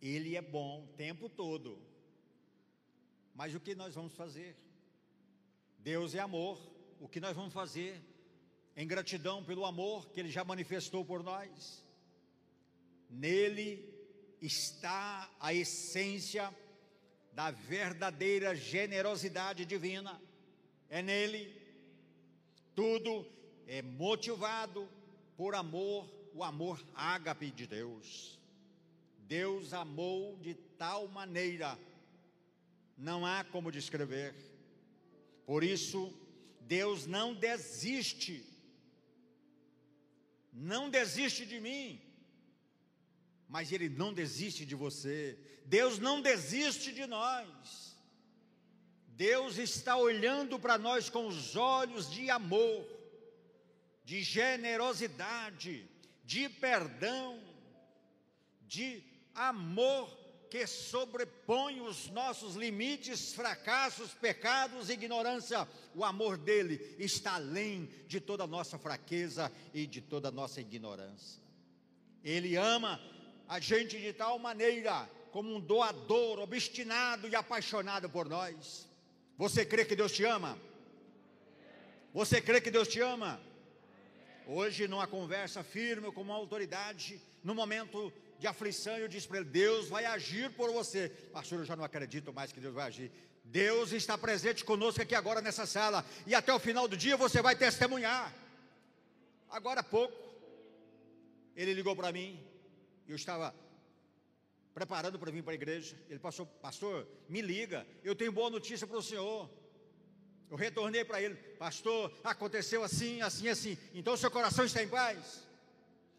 Ele 0.01 0.35
é 0.35 0.41
bom 0.41 0.83
o 0.83 0.87
tempo 0.95 1.29
todo. 1.29 1.81
Mas 3.33 3.55
o 3.55 3.59
que 3.59 3.73
nós 3.73 3.95
vamos 3.95 4.13
fazer? 4.13 4.55
Deus 5.79 6.13
é 6.13 6.19
amor. 6.19 6.59
O 6.99 7.07
que 7.07 7.19
nós 7.19 7.35
vamos 7.35 7.53
fazer? 7.53 8.01
Em 8.75 8.87
gratidão 8.87 9.43
pelo 9.43 9.65
amor 9.65 10.09
que 10.09 10.19
Ele 10.19 10.29
já 10.29 10.43
manifestou 10.43 11.05
por 11.05 11.23
nós. 11.23 11.83
Nele 13.09 13.93
está 14.41 15.33
a 15.39 15.53
essência 15.53 16.53
da 17.31 17.51
verdadeira 17.51 18.55
generosidade 18.55 19.65
divina. 19.65 20.21
É 20.89 21.01
nele. 21.01 21.61
Tudo 22.75 23.25
é 23.67 23.81
motivado 23.81 24.89
por 25.37 25.55
amor, 25.55 26.09
o 26.33 26.43
amor 26.43 26.83
ágape 26.95 27.51
de 27.51 27.67
Deus. 27.67 28.39
Deus 29.27 29.73
amou 29.73 30.37
de 30.37 30.53
tal 30.53 31.07
maneira, 31.07 31.77
não 32.97 33.25
há 33.25 33.43
como 33.43 33.71
descrever. 33.71 34.35
Por 35.45 35.63
isso, 35.63 36.13
Deus 36.61 37.05
não 37.05 37.33
desiste, 37.33 38.45
não 40.51 40.89
desiste 40.89 41.45
de 41.45 41.59
mim, 41.59 42.01
mas 43.47 43.71
Ele 43.71 43.89
não 43.89 44.13
desiste 44.13 44.65
de 44.65 44.75
você. 44.75 45.37
Deus 45.65 45.99
não 45.99 46.21
desiste 46.21 46.91
de 46.91 47.05
nós. 47.05 47.95
Deus 49.07 49.57
está 49.57 49.95
olhando 49.95 50.59
para 50.59 50.77
nós 50.77 51.09
com 51.09 51.27
os 51.27 51.55
olhos 51.55 52.09
de 52.09 52.29
amor, 52.29 52.85
de 54.03 54.21
generosidade, 54.21 55.89
de 56.23 56.49
perdão, 56.49 57.39
de 58.67 59.03
amor 59.33 60.09
que 60.49 60.67
sobrepõe 60.67 61.81
os 61.81 62.09
nossos 62.09 62.55
limites, 62.55 63.33
fracassos, 63.33 64.13
pecados 64.13 64.89
ignorância. 64.89 65.67
O 65.95 66.05
amor 66.05 66.37
dele 66.37 66.95
está 66.99 67.33
além 67.33 67.89
de 68.07 68.21
toda 68.21 68.43
a 68.43 68.47
nossa 68.47 68.77
fraqueza 68.77 69.51
e 69.73 69.87
de 69.87 69.99
toda 69.99 70.27
a 70.27 70.31
nossa 70.31 70.61
ignorância. 70.61 71.41
Ele 72.23 72.55
ama 72.55 73.01
a 73.47 73.59
gente 73.59 73.99
de 73.99 74.13
tal 74.13 74.37
maneira, 74.37 75.09
como 75.31 75.55
um 75.55 75.59
doador 75.59 76.39
obstinado 76.39 77.27
e 77.27 77.35
apaixonado 77.35 78.07
por 78.07 78.29
nós. 78.29 78.87
Você 79.37 79.65
crê 79.65 79.83
que 79.83 79.95
Deus 79.95 80.11
te 80.11 80.23
ama? 80.23 80.55
Você 82.13 82.39
crê 82.39 82.61
que 82.61 82.69
Deus 82.69 82.87
te 82.87 82.99
ama? 82.99 83.41
Hoje, 84.47 84.87
numa 84.87 85.07
conversa 85.07 85.63
firme 85.63 86.11
com 86.11 86.21
uma 86.21 86.35
autoridade, 86.35 87.21
no 87.43 87.55
momento 87.55 88.11
de 88.39 88.47
aflição, 88.47 88.97
eu 88.97 89.07
disse 89.07 89.27
para 89.27 89.37
ele: 89.37 89.49
Deus 89.49 89.87
vai 89.87 90.05
agir 90.05 90.51
por 90.51 90.71
você. 90.71 91.09
Pastor, 91.31 91.59
eu 91.59 91.65
já 91.65 91.75
não 91.75 91.83
acredito 91.83 92.33
mais 92.33 92.51
que 92.51 92.59
Deus 92.59 92.73
vai 92.73 92.87
agir. 92.87 93.11
Deus 93.43 93.91
está 93.91 94.17
presente 94.17 94.63
conosco 94.63 95.01
aqui 95.01 95.15
agora 95.15 95.41
nessa 95.41 95.65
sala, 95.65 96.05
e 96.25 96.33
até 96.33 96.53
o 96.53 96.59
final 96.59 96.87
do 96.87 96.97
dia 96.97 97.15
você 97.17 97.41
vai 97.41 97.55
testemunhar. 97.55 98.33
Agora 99.49 99.81
há 99.81 99.83
pouco, 99.83 100.17
ele 101.55 101.73
ligou 101.73 101.95
para 101.95 102.11
mim, 102.11 102.43
eu 103.07 103.15
estava 103.15 103.53
preparando 104.73 105.19
para 105.19 105.31
vir 105.31 105.43
para 105.43 105.53
a 105.53 105.55
igreja. 105.55 105.95
Ele 106.09 106.19
passou, 106.19 106.45
pastor, 106.45 107.07
me 107.29 107.41
liga, 107.41 107.85
eu 108.03 108.15
tenho 108.15 108.31
boa 108.31 108.49
notícia 108.49 108.87
para 108.87 108.97
o 108.97 109.03
senhor. 109.03 109.49
Eu 110.49 110.57
retornei 110.57 111.03
para 111.03 111.21
ele, 111.21 111.35
pastor, 111.57 112.13
aconteceu 112.23 112.83
assim, 112.83 113.21
assim, 113.21 113.47
assim. 113.47 113.77
Então 113.93 114.15
seu 114.15 114.29
coração 114.29 114.65
está 114.65 114.83
em 114.83 114.87
paz? 114.87 115.43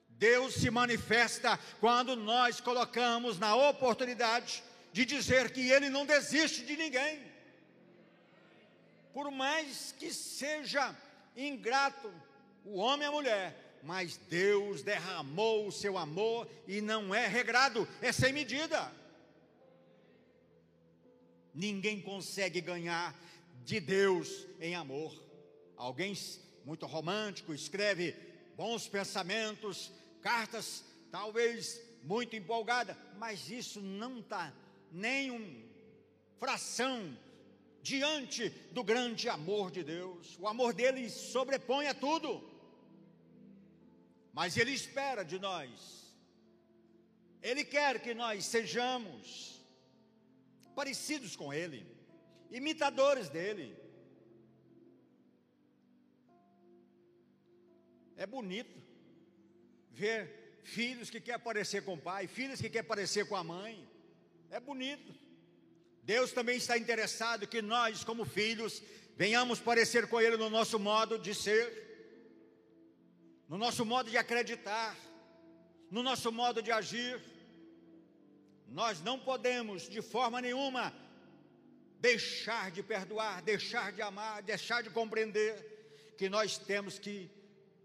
Deus 0.09 0.55
se 0.55 0.71
manifesta 0.71 1.59
quando 1.81 2.17
nós 2.17 2.61
colocamos 2.61 3.39
na 3.39 3.55
oportunidade 3.55 4.63
de 4.93 5.05
dizer 5.05 5.51
que 5.51 5.71
Ele 5.71 5.91
não 5.91 6.07
desiste 6.07 6.65
de 6.65 6.77
ninguém. 6.77 7.21
Por 9.13 9.31
mais 9.31 9.93
que 9.99 10.13
seja 10.13 10.97
ingrato 11.37 12.13
o 12.65 12.79
homem 12.79 13.07
e 13.07 13.09
a 13.09 13.13
mulher, 13.13 13.79
mas 13.83 14.17
Deus 14.17 14.83
derramou 14.83 15.67
o 15.67 15.73
seu 15.73 15.99
amor 15.99 16.49
e 16.67 16.81
não 16.81 17.15
é 17.15 17.27
regrado, 17.27 17.87
é 18.01 18.13
sem 18.13 18.33
medida. 18.33 18.91
Ninguém 21.53 22.01
consegue 22.01 22.61
ganhar 22.61 23.15
de 23.65 23.81
Deus 23.81 24.47
em 24.61 24.75
amor. 24.75 25.15
Alguém 25.77 26.15
muito 26.65 26.87
romântico 26.87 27.53
escreve 27.53 28.15
bons 28.57 28.87
pensamentos, 28.87 29.91
cartas 30.21 30.85
talvez 31.11 31.81
muito 32.03 32.37
empolgada, 32.37 32.97
mas 33.19 33.51
isso 33.51 33.81
não 33.81 34.21
está 34.21 34.53
nem 34.93 35.31
um 35.31 35.65
fração 36.39 37.17
diante 37.83 38.49
do 38.73 38.85
grande 38.85 39.29
amor 39.29 39.71
de 39.71 39.83
Deus. 39.83 40.39
O 40.39 40.47
amor 40.47 40.73
dele 40.73 41.09
sobrepõe 41.11 41.87
a 41.87 41.95
tudo. 41.95 42.43
Mas 44.33 44.57
ele 44.57 44.73
espera 44.73 45.25
de 45.25 45.39
nós. 45.39 45.71
Ele 47.43 47.65
quer 47.65 48.01
que 48.01 48.15
nós 48.15 48.45
sejamos 48.45 49.61
parecidos 50.75 51.37
com 51.37 51.53
ele, 51.53 51.87
imitadores 52.59 53.29
dele. 53.29 53.77
É 58.17 58.27
bonito 58.27 58.81
ver 59.91 60.61
filhos 60.63 61.11
que 61.11 61.21
querem 61.21 61.41
parecer 61.41 61.85
com 61.85 61.95
o 61.95 62.01
pai, 62.01 62.27
filhos 62.27 62.61
que 62.61 62.71
querem 62.71 62.89
parecer 62.89 63.27
com 63.27 63.37
a 63.37 63.43
mãe. 63.43 63.75
É 64.51 64.61
bonito. 64.61 65.13
Deus 66.03 66.33
também 66.33 66.57
está 66.57 66.79
interessado 66.79 67.47
que 67.47 67.61
nós, 67.61 68.05
como 68.05 68.25
filhos, 68.25 68.83
venhamos 69.17 69.59
parecer 69.59 70.07
com 70.07 70.21
Ele 70.21 70.37
no 70.37 70.49
nosso 70.49 70.79
modo 70.79 71.19
de 71.19 71.35
ser, 71.35 71.65
no 73.49 73.59
nosso 73.59 73.85
modo 73.85 74.11
de 74.11 74.17
acreditar, 74.17 74.97
no 75.91 76.03
nosso 76.03 76.31
modo 76.31 76.63
de 76.63 76.71
agir. 76.71 77.21
Nós 78.69 79.01
não 79.03 79.19
podemos, 79.19 79.89
de 79.89 80.03
forma 80.03 80.41
nenhuma, 80.41 80.93
deixar 82.05 82.71
de 82.71 82.83
perdoar, 82.83 83.41
deixar 83.41 83.91
de 83.91 84.03
amar, 84.03 84.43
deixar 84.43 84.83
de 84.83 84.91
compreender 84.91 85.55
que 86.19 86.29
nós 86.29 86.59
temos 86.59 86.99
que 86.99 87.31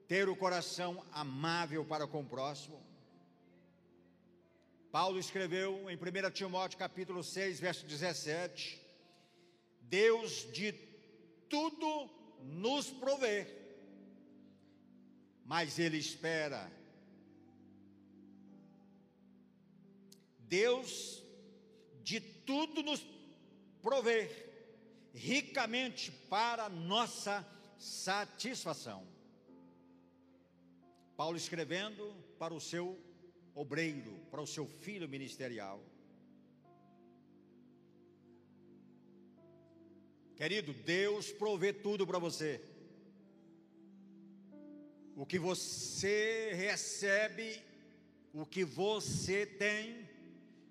ter 0.10 0.28
o 0.28 0.36
coração 0.36 1.06
amável 1.14 1.86
para 1.86 2.06
com 2.06 2.20
o 2.20 2.26
próximo. 2.26 2.78
Paulo 4.92 5.18
escreveu 5.18 5.90
em 5.90 5.96
1 5.96 6.32
Timóteo 6.32 6.78
capítulo 6.78 7.24
6, 7.24 7.62
verso 7.62 7.86
17: 7.86 8.82
Deus 9.84 10.52
de 10.52 10.74
tudo 11.48 12.10
nos 12.44 12.90
provê, 12.90 13.48
mas 15.46 15.80
Ele 15.80 15.98
espera. 15.98 16.70
Deus 20.40 21.24
de 22.04 22.20
tudo 22.20 22.84
nos 22.84 23.00
provê 23.82 24.30
ricamente 25.13 26.12
para 26.30 26.70
nossa 26.70 27.46
satisfação. 27.78 29.08
Paulo 31.15 31.38
escrevendo 31.38 32.13
para 32.38 32.54
o 32.54 32.62
seu 32.62 32.98
obreiro, 33.54 34.20
para 34.32 34.42
o 34.42 34.48
seu 34.48 34.65
filho 34.65 35.08
ministerial. 35.10 35.84
Querido, 40.36 40.72
Deus 40.74 41.32
provê 41.32 41.74
tudo 41.74 42.08
para 42.08 42.18
você. 42.18 42.62
O 45.13 45.26
que 45.26 45.38
você 45.38 46.54
recebe, 46.56 47.62
o 48.34 48.46
que 48.46 48.63
você 48.63 49.46
tem, 49.46 50.08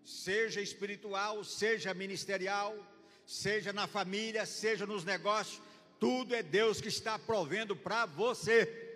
seja 0.03 0.63
espiritual, 0.63 1.45
seja 1.45 1.93
ministerial, 1.93 2.75
seja 3.29 3.75
na 3.75 3.87
família, 3.87 4.47
seja 4.47 4.87
nos 4.87 5.05
negócios, 5.05 5.61
tudo 6.01 6.35
é 6.35 6.43
Deus 6.43 6.81
que 6.81 6.89
está 6.89 7.19
provendo 7.19 7.77
para 7.77 8.07
você. 8.07 8.87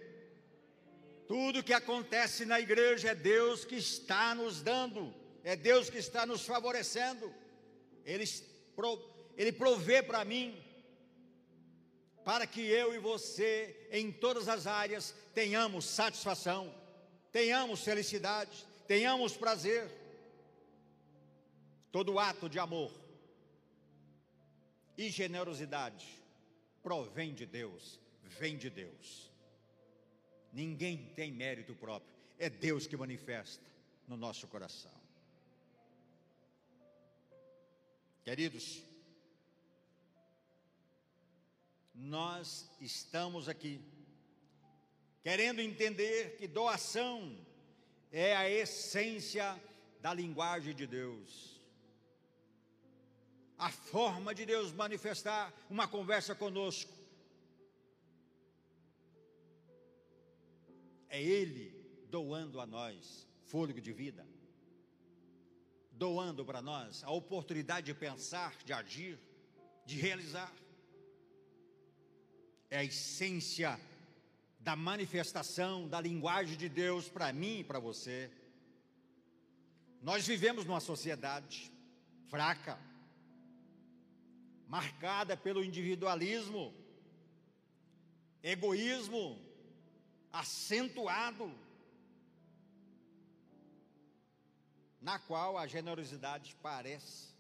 Tudo 1.28 1.62
que 1.62 1.74
acontece 1.74 2.46
na 2.46 2.58
igreja 2.58 3.10
é 3.10 3.14
Deus 3.14 3.66
que 3.66 3.76
está 3.76 4.34
nos 4.34 4.62
dando, 4.62 5.14
é 5.44 5.54
Deus 5.54 5.90
que 5.90 5.98
está 5.98 6.24
nos 6.24 6.46
favorecendo. 6.46 7.32
Ele, 8.06 8.24
ele 9.36 9.52
provê 9.52 10.02
para 10.02 10.24
mim, 10.24 10.58
para 12.24 12.46
que 12.46 12.62
eu 12.62 12.94
e 12.94 12.98
você, 12.98 13.86
em 13.90 14.10
todas 14.10 14.48
as 14.48 14.66
áreas, 14.66 15.14
tenhamos 15.34 15.84
satisfação, 15.84 16.74
tenhamos 17.30 17.84
felicidade, 17.84 18.66
tenhamos 18.88 19.36
prazer. 19.36 19.90
Todo 21.90 22.18
ato 22.18 22.48
de 22.48 22.58
amor 22.58 23.01
e 25.02 25.10
generosidade 25.10 26.06
provém 26.82 27.34
de 27.34 27.44
Deus, 27.46 28.00
vem 28.22 28.56
de 28.56 28.70
Deus. 28.70 29.30
Ninguém 30.52 31.12
tem 31.16 31.32
mérito 31.32 31.74
próprio, 31.74 32.14
é 32.38 32.48
Deus 32.48 32.86
que 32.86 32.96
manifesta 32.96 33.64
no 34.06 34.16
nosso 34.16 34.46
coração. 34.46 34.92
Queridos, 38.24 38.82
nós 41.94 42.70
estamos 42.80 43.48
aqui 43.48 43.80
querendo 45.22 45.60
entender 45.60 46.36
que 46.36 46.46
doação 46.46 47.36
é 48.12 48.36
a 48.36 48.48
essência 48.48 49.60
da 50.00 50.12
linguagem 50.12 50.74
de 50.74 50.86
Deus. 50.86 51.51
A 53.62 53.70
forma 53.70 54.34
de 54.34 54.44
Deus 54.44 54.72
manifestar 54.72 55.54
uma 55.70 55.86
conversa 55.86 56.34
conosco. 56.34 56.92
É 61.08 61.22
Ele 61.22 61.66
doando 62.10 62.60
a 62.60 62.66
nós 62.66 63.24
fôlego 63.44 63.80
de 63.80 63.92
vida, 63.92 64.26
doando 65.92 66.44
para 66.44 66.60
nós 66.60 67.04
a 67.04 67.12
oportunidade 67.12 67.86
de 67.86 67.94
pensar, 67.94 68.52
de 68.64 68.72
agir, 68.72 69.16
de 69.86 69.96
realizar. 69.96 70.52
É 72.68 72.78
a 72.78 72.84
essência 72.84 73.78
da 74.58 74.74
manifestação 74.74 75.86
da 75.86 76.00
linguagem 76.00 76.56
de 76.56 76.68
Deus 76.68 77.08
para 77.08 77.32
mim 77.32 77.60
e 77.60 77.64
para 77.64 77.78
você. 77.78 78.28
Nós 80.02 80.26
vivemos 80.26 80.64
numa 80.64 80.80
sociedade 80.80 81.70
fraca, 82.28 82.76
marcada 84.74 85.36
pelo 85.36 85.62
individualismo, 85.62 86.62
egoísmo 88.42 89.38
acentuado, 90.32 91.46
na 94.98 95.18
qual 95.18 95.58
a 95.58 95.66
generosidade 95.66 96.56
parece 96.62 97.34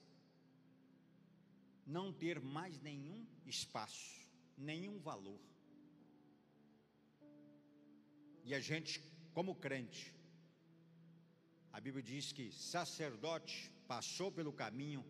não 1.86 2.12
ter 2.12 2.38
mais 2.38 2.78
nenhum 2.82 3.26
espaço, 3.46 4.14
nenhum 4.58 4.98
valor. 4.98 5.40
E 8.44 8.54
a 8.54 8.60
gente, 8.60 9.00
como 9.32 9.54
crente, 9.54 10.14
a 11.72 11.80
Bíblia 11.80 12.02
diz 12.02 12.30
que 12.30 12.52
sacerdote 12.52 13.72
passou 13.88 14.30
pelo 14.30 14.52
caminho 14.52 15.02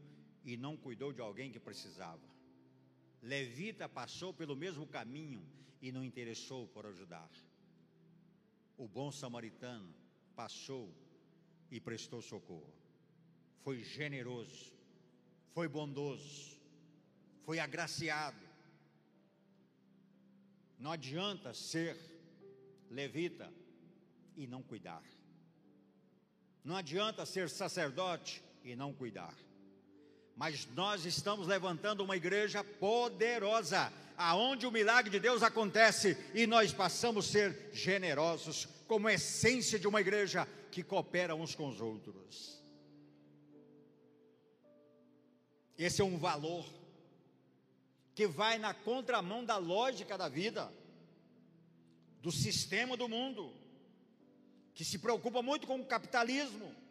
e 0.45 0.57
não 0.57 0.77
cuidou 0.77 1.13
de 1.13 1.21
alguém 1.21 1.51
que 1.51 1.61
precisava. 1.61 2.21
Levita 3.23 3.89
passou 3.89 4.35
pelo 4.35 4.57
mesmo 4.57 4.87
caminho 4.87 5.47
e 5.81 5.93
não 5.93 6.05
interessou 6.05 6.67
por 6.69 6.87
ajudar. 6.87 7.31
O 8.77 8.89
bom 8.89 9.13
samaritano 9.13 9.95
passou 10.35 10.93
e 11.71 11.81
prestou 11.81 12.21
socorro. 12.21 12.73
Foi 13.63 13.83
generoso, 13.85 14.73
foi 15.53 15.69
bondoso, 15.69 16.61
foi 17.45 17.61
agraciado. 17.61 18.41
Não 20.79 20.91
adianta 20.91 21.55
ser 21.55 21.97
levita 22.91 23.53
e 24.37 24.47
não 24.47 24.63
cuidar. 24.63 25.05
Não 26.65 26.77
adianta 26.77 27.25
ser 27.25 27.49
sacerdote 27.49 28.43
e 28.65 28.75
não 28.75 28.93
cuidar. 28.93 29.35
Mas 30.37 30.67
nós 30.75 31.05
estamos 31.05 31.47
levantando 31.47 32.03
uma 32.03 32.17
igreja 32.17 32.65
poderosa, 32.65 33.93
aonde 34.17 34.67
o 34.67 34.73
milagre 34.73 35.11
de 35.11 35.21
Deus 35.21 35.43
acontece 35.43 36.17
e 36.35 36.47
nós 36.47 36.73
passamos 36.73 37.29
a 37.29 37.33
ser 37.33 37.71
generosos, 37.73 38.67
como 38.87 39.09
essência 39.09 39.79
de 39.79 39.87
uma 39.87 40.01
igreja 40.01 40.47
que 40.71 40.83
coopera 40.83 41.35
uns 41.35 41.55
com 41.55 41.69
os 41.69 41.81
outros. 41.81 42.63
Esse 45.77 46.01
é 46.01 46.05
um 46.05 46.19
valor 46.19 46.65
que 48.15 48.27
vai 48.27 48.59
na 48.59 48.75
contramão 48.75 49.45
da 49.45 49.57
lógica 49.57 50.17
da 50.17 50.29
vida 50.29 50.73
do 52.21 52.31
sistema 52.31 52.97
do 52.97 53.09
mundo, 53.09 53.53
que 54.75 54.85
se 54.85 54.99
preocupa 54.99 55.43
muito 55.43 55.67
com 55.67 55.81
o 55.81 55.85
capitalismo 55.85 56.82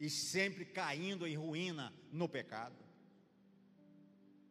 e 0.00 0.08
sempre 0.08 0.64
caindo 0.64 1.26
em 1.26 1.36
ruína 1.36 1.92
no 2.10 2.26
pecado. 2.26 2.74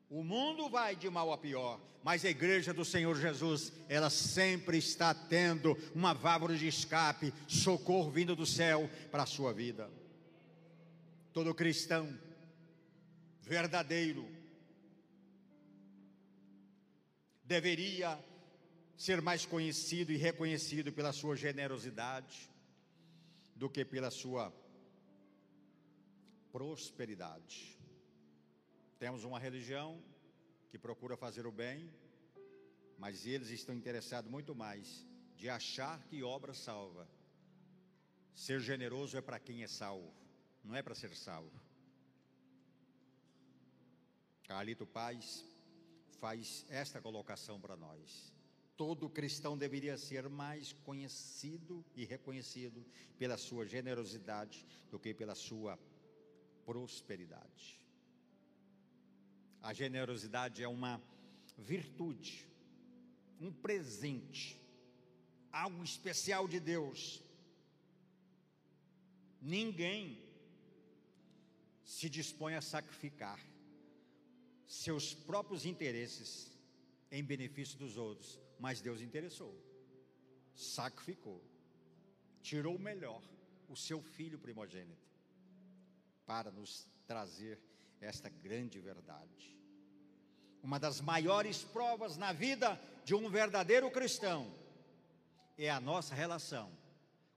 O 0.08 0.24
mundo 0.24 0.70
vai 0.70 0.96
de 0.96 1.10
mal 1.10 1.34
a 1.34 1.38
pior, 1.38 1.82
mas 2.04 2.24
a 2.24 2.30
igreja 2.30 2.74
do 2.74 2.86
Senhor 2.86 3.20
Jesus, 3.20 3.74
ela 3.88 4.10
sempre 4.10 4.78
está 4.78 5.14
tendo 5.14 5.76
uma 5.94 6.14
válvula 6.14 6.56
de 6.56 6.68
escape, 6.68 7.34
socorro 7.48 8.12
vindo 8.12 8.36
do 8.36 8.46
céu 8.46 8.90
para 9.12 9.24
a 9.24 9.28
sua 9.28 9.52
vida. 9.52 9.90
Todo 11.34 11.54
cristão 11.54 12.18
verdadeiro 13.42 14.28
deveria 17.44 18.20
ser 18.96 19.22
mais 19.22 19.46
conhecido 19.46 20.12
e 20.12 20.18
reconhecido 20.18 20.92
pela 20.92 21.12
sua 21.12 21.36
generosidade 21.36 22.50
do 23.56 23.70
que 23.70 23.84
pela 23.84 24.12
sua 24.12 24.54
prosperidade. 26.52 27.78
Temos 28.98 29.24
uma 29.24 29.40
religião 29.40 30.04
que 30.70 30.78
procura 30.78 31.16
fazer 31.16 31.46
o 31.46 31.52
bem, 31.52 31.92
mas 32.98 33.26
eles 33.26 33.50
estão 33.50 33.74
interessados 33.74 34.30
muito 34.30 34.54
mais 34.54 35.06
de 35.36 35.50
achar 35.50 36.04
que 36.08 36.22
obra 36.24 36.54
salva. 36.54 37.08
Ser 38.34 38.60
generoso 38.60 39.18
é 39.18 39.22
para 39.22 39.40
quem 39.40 39.64
é 39.64 39.68
salvo, 39.68 40.14
não 40.64 40.76
é 40.76 40.82
para 40.82 40.96
ser 40.96 41.16
salvo. 41.16 41.60
Carlito 44.48 44.86
Paz 44.86 45.46
faz 46.20 46.66
esta 46.70 47.02
colocação 47.02 47.60
para 47.60 47.76
nós 47.76 48.34
todo 48.80 49.10
cristão 49.10 49.58
deveria 49.58 49.98
ser 49.98 50.30
mais 50.30 50.72
conhecido 50.72 51.84
e 51.98 52.06
reconhecido 52.06 52.86
pela 53.18 53.38
sua 53.38 53.66
generosidade 53.66 54.66
do 54.90 54.98
que 54.98 55.14
pela 55.14 55.36
sua 55.36 55.78
prosperidade. 56.70 57.68
A 59.62 59.74
generosidade 59.74 60.64
é 60.64 60.68
uma 60.68 61.02
virtude, 61.58 62.48
um 63.42 63.52
presente, 63.52 64.44
algo 65.52 65.84
especial 65.84 66.48
de 66.48 66.60
Deus. 66.60 67.22
Ninguém 69.42 70.02
se 71.84 72.10
dispõe 72.10 72.54
a 72.56 72.62
sacrificar 72.62 73.40
seus 74.68 75.14
próprios 75.14 75.66
interesses 75.66 76.32
em 77.12 77.24
benefício 77.24 77.80
dos 77.80 77.98
outros 77.98 78.40
mas 78.60 78.82
Deus 78.82 79.02
interessou, 79.02 79.58
sacrificou, 80.54 81.42
tirou 82.42 82.76
o 82.76 82.80
melhor, 82.80 83.24
o 83.70 83.76
seu 83.76 84.02
filho 84.02 84.38
primogênito, 84.38 85.09
para 86.30 86.52
nos 86.52 86.88
trazer 87.08 87.60
esta 88.00 88.30
grande 88.30 88.80
verdade. 88.80 89.58
Uma 90.62 90.80
das 90.80 91.02
maiores 91.02 91.64
provas 91.64 92.18
na 92.18 92.32
vida 92.32 92.80
de 93.04 93.16
um 93.16 93.28
verdadeiro 93.28 93.90
cristão 93.90 94.54
é 95.58 95.72
a 95.72 95.80
nossa 95.80 96.14
relação 96.14 96.72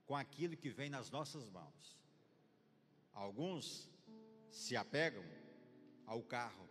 com 0.05 0.15
aquilo 0.15 0.55
que 0.55 0.69
vem 0.69 0.91
nas 0.91 1.09
nossas 1.09 1.49
mãos. 1.49 1.97
Alguns 3.11 3.89
se 4.51 4.77
apegam 4.77 5.25
ao 6.05 6.21
carro, 6.21 6.69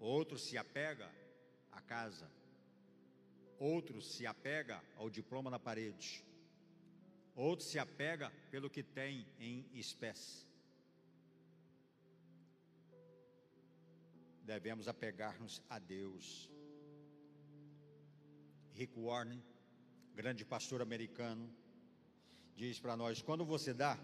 outros 0.00 0.40
se 0.40 0.56
apegam 0.56 1.10
à 1.70 1.82
casa, 1.82 2.26
Outros 3.58 4.14
se 4.14 4.26
apega 4.26 4.82
ao 4.96 5.08
diploma 5.08 5.48
na 5.50 5.58
parede. 5.58 6.24
Outros 7.36 7.68
se 7.70 7.78
apega 7.78 8.32
pelo 8.50 8.68
que 8.68 8.82
tem 8.82 9.26
em 9.38 9.64
espécie. 9.74 10.53
Devemos 14.44 14.88
apegar-nos 14.88 15.62
a 15.68 15.78
Deus. 15.78 16.50
Rick 18.74 18.98
Warren, 18.98 19.42
grande 20.14 20.44
pastor 20.44 20.82
americano, 20.82 21.48
diz 22.54 22.78
para 22.78 22.96
nós: 22.96 23.22
quando 23.22 23.44
você 23.44 23.72
dá, 23.72 23.98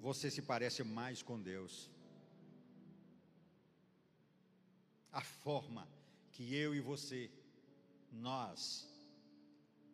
você 0.00 0.30
se 0.30 0.42
parece 0.42 0.84
mais 0.84 1.22
com 1.22 1.40
Deus. 1.40 1.90
A 5.10 5.20
forma 5.20 5.86
que 6.32 6.54
eu 6.54 6.74
e 6.74 6.80
você 6.80 7.30
nós 8.10 8.88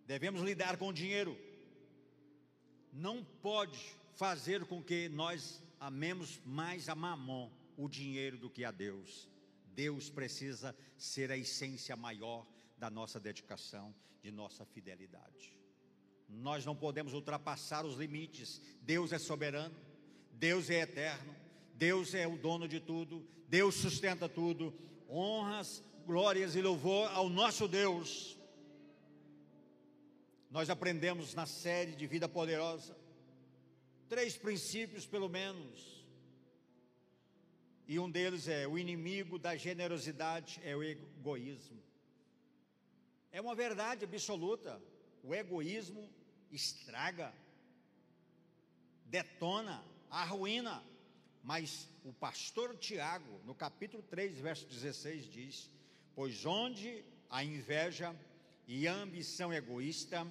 devemos 0.06 0.42
lidar 0.42 0.76
com 0.78 0.88
o 0.88 0.92
dinheiro. 0.92 1.38
Não 2.92 3.22
pode 3.22 3.78
fazer 4.16 4.64
com 4.64 4.82
que 4.82 5.08
nós 5.10 5.62
amemos 5.78 6.40
mais 6.44 6.88
a 6.88 6.94
mamon, 6.94 7.50
o 7.78 7.88
dinheiro, 7.88 8.36
do 8.36 8.50
que 8.50 8.64
a 8.64 8.70
Deus. 8.70 9.28
Deus 9.74 10.10
precisa 10.10 10.76
ser 10.96 11.30
a 11.30 11.36
essência 11.38 11.96
maior 11.96 12.44
da 12.76 12.90
nossa 12.90 13.20
dedicação, 13.20 13.94
de 14.20 14.32
nossa 14.32 14.66
fidelidade. 14.66 15.56
Nós 16.28 16.66
não 16.66 16.74
podemos 16.74 17.14
ultrapassar 17.14 17.86
os 17.86 17.96
limites. 17.96 18.60
Deus 18.82 19.12
é 19.12 19.18
soberano, 19.18 19.74
Deus 20.32 20.68
é 20.68 20.80
eterno, 20.80 21.34
Deus 21.74 22.12
é 22.12 22.26
o 22.26 22.36
dono 22.36 22.66
de 22.66 22.80
tudo, 22.80 23.24
Deus 23.48 23.76
sustenta 23.76 24.28
tudo. 24.28 24.74
Honras, 25.08 25.82
glórias 26.04 26.56
e 26.56 26.60
louvor 26.60 27.08
ao 27.12 27.30
nosso 27.30 27.68
Deus. 27.68 28.36
Nós 30.50 30.68
aprendemos 30.68 31.34
na 31.34 31.46
série 31.46 31.92
de 31.92 32.06
vida 32.06 32.28
poderosa 32.28 32.96
três 34.08 34.36
princípios, 34.36 35.06
pelo 35.06 35.28
menos. 35.28 35.97
E 37.88 37.98
um 37.98 38.10
deles 38.10 38.46
é: 38.46 38.68
o 38.68 38.78
inimigo 38.78 39.38
da 39.38 39.56
generosidade 39.56 40.60
é 40.62 40.76
o 40.76 40.82
egoísmo. 40.82 41.82
É 43.32 43.40
uma 43.40 43.54
verdade 43.54 44.04
absoluta. 44.04 44.80
O 45.24 45.34
egoísmo 45.34 46.06
estraga, 46.52 47.32
detona, 49.06 49.82
arruína. 50.10 50.84
Mas 51.42 51.88
o 52.04 52.12
pastor 52.12 52.76
Tiago, 52.76 53.40
no 53.46 53.54
capítulo 53.54 54.02
3, 54.02 54.38
verso 54.38 54.66
16, 54.66 55.24
diz: 55.24 55.70
Pois 56.14 56.44
onde 56.44 57.02
a 57.30 57.42
inveja 57.42 58.14
e 58.66 58.86
a 58.86 58.92
ambição 58.92 59.50
egoísta, 59.50 60.26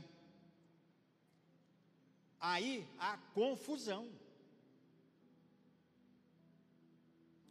aí 2.40 2.88
há 3.00 3.18
confusão. 3.34 4.08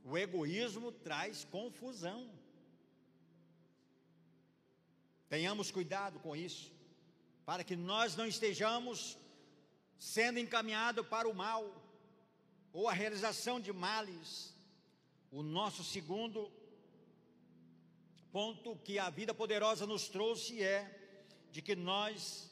O 0.09 0.17
egoísmo 0.17 0.93
traz 0.93 1.45
confusão. 1.45 2.31
Tenhamos 5.29 5.73
cuidado 5.73 6.21
com 6.21 6.37
isso, 6.37 6.73
para 7.45 7.65
que 7.65 7.75
nós 7.75 8.15
não 8.15 8.25
estejamos 8.25 9.19
sendo 9.99 10.39
encaminhados 10.39 11.05
para 11.09 11.29
o 11.29 11.35
mal 11.35 11.63
ou 12.73 12.89
a 12.89 12.93
realização 12.93 13.61
de 13.61 13.73
males. 13.73 14.55
O 15.33 15.43
nosso 15.43 15.83
segundo 15.83 16.53
ponto 18.31 18.77
que 18.85 19.01
a 19.01 19.11
vida 19.11 19.35
poderosa 19.35 19.89
nos 19.89 20.09
trouxe 20.09 20.63
é 20.63 20.79
de 21.51 21.61
que 21.61 21.75
nós 21.75 22.49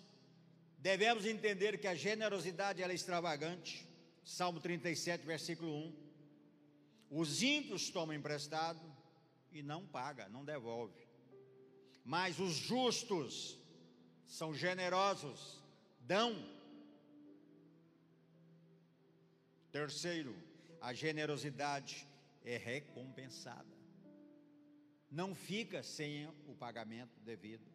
devemos 0.77 1.25
entender 1.25 1.79
que 1.79 1.87
a 1.87 1.95
generosidade 1.95 2.83
é 2.83 2.93
extravagante. 2.93 3.89
Salmo 4.25 4.59
37, 4.59 5.25
versículo 5.25 5.73
1. 5.73 6.05
Os 7.17 7.45
ímpios 7.45 7.91
tomam 7.91 8.17
emprestado 8.17 8.81
e 9.53 9.63
não 9.63 9.87
paga, 9.87 10.29
não 10.29 10.45
devolve. 10.45 11.07
Mas 12.05 12.41
os 12.41 12.55
justos 12.55 13.57
são 14.27 14.53
generosos, 14.53 15.63
dão. 16.01 16.35
Terceiro, 19.71 20.35
a 20.81 20.93
generosidade 20.93 22.05
é 22.45 22.57
recompensada. 22.57 23.73
Não 25.09 25.37
fica 25.37 25.85
sem 25.85 26.27
o 26.49 26.55
pagamento 26.57 27.21
devido. 27.21 27.73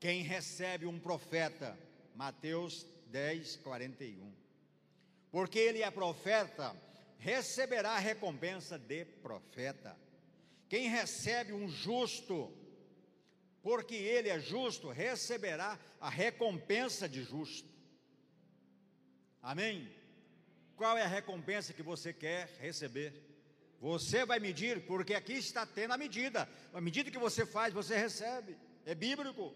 Quem 0.00 0.22
recebe 0.24 0.84
um 0.84 0.98
profeta, 0.98 1.78
Mateus 2.16 2.84
10, 3.06 3.54
41. 3.58 4.34
Porque 5.30 5.60
ele 5.60 5.80
é 5.80 5.90
profeta, 5.92 6.76
receberá 7.22 7.92
a 7.92 7.98
recompensa 7.98 8.76
de 8.76 9.04
profeta. 9.04 9.96
Quem 10.68 10.88
recebe 10.88 11.52
um 11.52 11.68
justo, 11.68 12.52
porque 13.62 13.94
ele 13.94 14.28
é 14.28 14.40
justo, 14.40 14.88
receberá 14.88 15.78
a 16.00 16.10
recompensa 16.10 17.08
de 17.08 17.22
justo. 17.22 17.68
Amém? 19.40 19.88
Qual 20.76 20.98
é 20.98 21.02
a 21.02 21.06
recompensa 21.06 21.72
que 21.72 21.82
você 21.82 22.12
quer 22.12 22.48
receber? 22.58 23.12
Você 23.80 24.24
vai 24.24 24.40
medir, 24.40 24.84
porque 24.84 25.14
aqui 25.14 25.34
está 25.34 25.64
tendo 25.64 25.92
a 25.92 25.98
medida. 25.98 26.48
A 26.72 26.80
medida 26.80 27.10
que 27.10 27.18
você 27.18 27.46
faz, 27.46 27.72
você 27.72 27.96
recebe. 27.96 28.56
É 28.84 28.96
bíblico. 28.96 29.54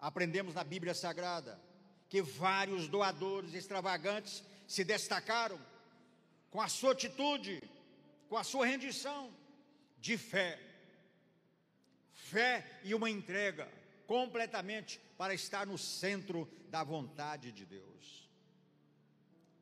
Aprendemos 0.00 0.54
na 0.54 0.64
Bíblia 0.64 0.94
Sagrada 0.94 1.60
que 2.08 2.20
vários 2.20 2.88
doadores 2.88 3.54
extravagantes 3.54 4.42
se 4.66 4.84
destacaram 4.84 5.60
com 6.50 6.60
a 6.60 6.68
sua 6.68 6.92
atitude, 6.92 7.62
com 8.28 8.36
a 8.36 8.44
sua 8.44 8.66
rendição 8.66 9.30
de 9.98 10.18
fé. 10.18 10.58
Fé 12.12 12.80
e 12.84 12.94
uma 12.94 13.08
entrega 13.08 13.68
completamente 14.06 15.00
para 15.16 15.34
estar 15.34 15.66
no 15.66 15.78
centro 15.78 16.48
da 16.68 16.82
vontade 16.82 17.52
de 17.52 17.64
Deus. 17.64 18.28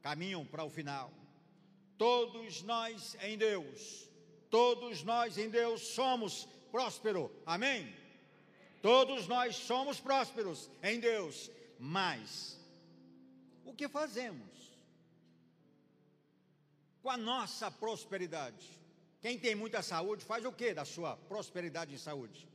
Caminham 0.03 0.45
para 0.45 0.65
o 0.65 0.71
final. 0.71 1.13
Todos 1.99 2.63
nós 2.63 3.17
em 3.21 3.37
Deus, 3.37 4.09
todos 4.49 5.03
nós 5.03 5.37
em 5.37 5.51
Deus 5.51 5.81
somos 5.89 6.49
prósperos. 6.71 7.31
Amém? 7.45 7.95
Todos 8.81 9.29
nós 9.29 9.57
somos 9.57 10.01
prósperos 10.01 10.71
em 10.83 10.99
Deus, 10.99 11.51
mas 11.79 12.59
o 13.65 13.75
que 13.75 13.89
fazemos 13.89 14.60
com 17.03 17.11
a 17.11 17.17
nossa 17.17 17.71
prosperidade. 17.71 18.79
Quem 19.21 19.39
tem 19.39 19.55
muita 19.55 19.83
saúde 19.83 20.25
faz 20.25 20.45
o 20.45 20.53
que 20.53 20.73
da 20.73 20.85
sua 20.85 21.17
prosperidade 21.17 21.95
em 21.95 21.99
saúde? 21.99 22.49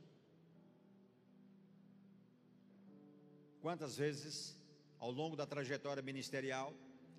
Quantas 3.60 3.96
vezes, 3.96 4.56
ao 4.98 5.10
longo 5.10 5.36
da 5.36 5.46
trajetória 5.46 6.02
ministerial, 6.02 6.72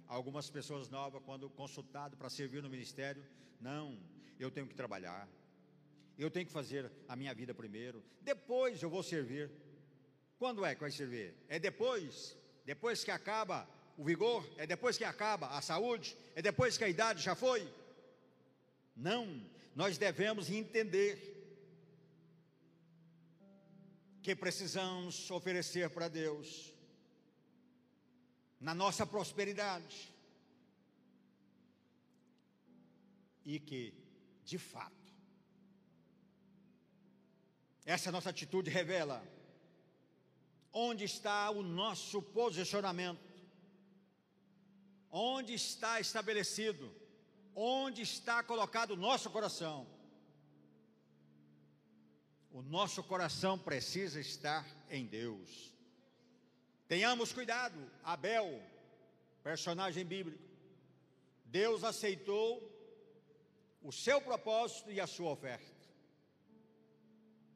algumas 0.08 0.50
pessoas 0.50 0.90
novas, 0.90 1.22
quando 1.26 1.50
consultado 1.50 2.16
para 2.16 2.30
servir 2.30 2.64
no 2.64 2.70
ministério, 2.70 3.26
não, 3.60 4.00
eu 4.40 4.50
tenho 4.50 4.68
que 4.68 4.76
trabalhar, 4.76 5.28
eu 6.18 6.32
tenho 6.32 6.46
que 6.46 6.52
fazer 6.52 6.92
a 7.08 7.16
minha 7.16 7.34
vida 7.34 7.54
primeiro, 7.54 8.04
depois 8.22 8.82
eu 8.82 8.90
vou 8.90 9.04
servir. 9.04 9.52
Quando 10.40 10.66
é 10.66 10.74
que 10.76 10.82
vai 10.82 10.92
servir? 10.92 11.36
É 11.48 11.60
depois, 11.60 12.38
depois 12.64 13.04
que 13.04 13.12
acaba 13.12 13.68
o 13.98 14.04
vigor? 14.04 14.48
É 14.58 14.68
depois 14.68 14.98
que 14.98 15.04
acaba 15.04 15.48
a 15.48 15.62
saúde? 15.62 16.16
É 16.36 16.42
depois 16.42 16.78
que 16.78 16.84
a 16.84 16.90
idade 16.90 17.22
já 17.22 17.36
foi? 17.36 17.68
Não, 18.96 19.44
nós 19.76 19.98
devemos 19.98 20.50
entender 20.50 21.34
que 24.22 24.36
precisamos 24.36 25.30
oferecer 25.32 25.90
para 25.90 26.08
Deus 26.08 26.74
na 28.60 28.74
nossa 28.74 29.06
prosperidade 29.06 30.14
e 33.46 33.60
que, 33.60 33.94
de 34.44 34.58
fato, 34.58 34.96
essa 37.86 38.12
nossa 38.12 38.30
atitude 38.30 38.70
revela 38.70 39.24
onde 40.74 41.06
está 41.06 41.50
o 41.50 41.64
nosso 41.64 42.22
posicionamento 42.22 43.27
Onde 45.12 45.54
está 45.54 46.00
estabelecido? 46.00 46.94
Onde 47.56 48.02
está 48.02 48.44
colocado 48.44 48.92
o 48.92 48.98
nosso 48.98 49.30
coração? 49.30 49.88
O 52.52 52.62
nosso 52.62 53.04
coração 53.04 53.58
precisa 53.58 54.20
estar 54.20 54.66
em 54.90 55.06
Deus. 55.06 55.74
Tenhamos 56.88 57.32
cuidado, 57.32 57.80
Abel, 58.04 58.62
personagem 59.44 60.06
bíblico. 60.06 60.44
Deus 61.46 61.84
aceitou 61.84 62.74
o 63.82 63.92
seu 63.92 64.22
propósito 64.22 64.92
e 64.92 65.00
a 65.00 65.08
sua 65.08 65.32
oferta. 65.32 65.78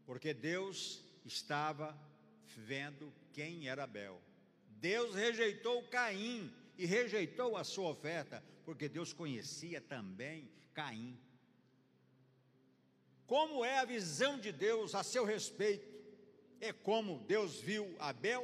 Porque 0.05 0.33
Deus 0.33 1.01
estava 1.25 1.97
vendo 2.57 3.13
quem 3.33 3.67
era 3.67 3.83
Abel. 3.83 4.21
Deus 4.67 5.13
rejeitou 5.15 5.83
Caim 5.83 6.53
e 6.77 6.85
rejeitou 6.85 7.57
a 7.57 7.63
sua 7.63 7.89
oferta, 7.89 8.43
porque 8.65 8.89
Deus 8.89 9.13
conhecia 9.13 9.81
também 9.81 10.49
Caim. 10.73 11.19
Como 13.25 13.63
é 13.63 13.79
a 13.79 13.85
visão 13.85 14.39
de 14.39 14.51
Deus 14.51 14.93
a 14.93 15.03
seu 15.03 15.23
respeito? 15.23 15.89
É 16.59 16.73
como 16.73 17.19
Deus 17.19 17.61
viu 17.61 17.95
Abel? 17.99 18.43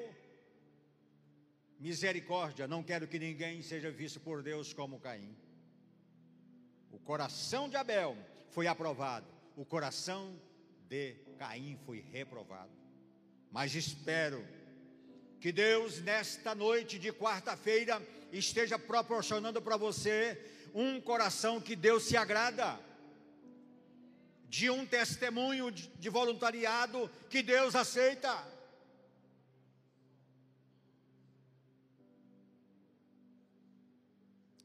Misericórdia, 1.80 2.68
não 2.68 2.82
quero 2.82 3.08
que 3.08 3.20
ninguém 3.20 3.62
seja 3.62 3.92
visto 3.92 4.20
por 4.20 4.42
Deus 4.42 4.74
como 4.74 5.00
Caim. 5.00 5.36
O 6.92 7.00
coração 7.00 7.70
de 7.70 7.76
Abel 7.76 8.18
foi 8.50 8.66
aprovado, 8.66 9.28
o 9.56 9.64
coração 9.64 10.40
de 10.88 11.14
Caim 11.38 11.78
foi 11.86 12.00
reprovado. 12.00 12.72
Mas 13.52 13.76
espero 13.76 14.44
que 15.40 15.52
Deus, 15.52 16.02
nesta 16.02 16.56
noite 16.56 16.98
de 16.98 17.12
quarta-feira, 17.12 18.02
esteja 18.32 18.78
proporcionando 18.78 19.62
para 19.62 19.78
você 19.78 20.40
um 20.74 21.00
coração 21.02 21.60
que 21.62 21.76
Deus 21.76 22.04
se 22.04 22.18
agrada. 22.18 22.80
de 24.50 24.70
um 24.70 24.86
testemunho 24.86 25.70
de 25.72 26.10
voluntariado 26.10 27.10
que 27.30 27.44
Deus 27.44 27.76
aceita. 27.76 28.32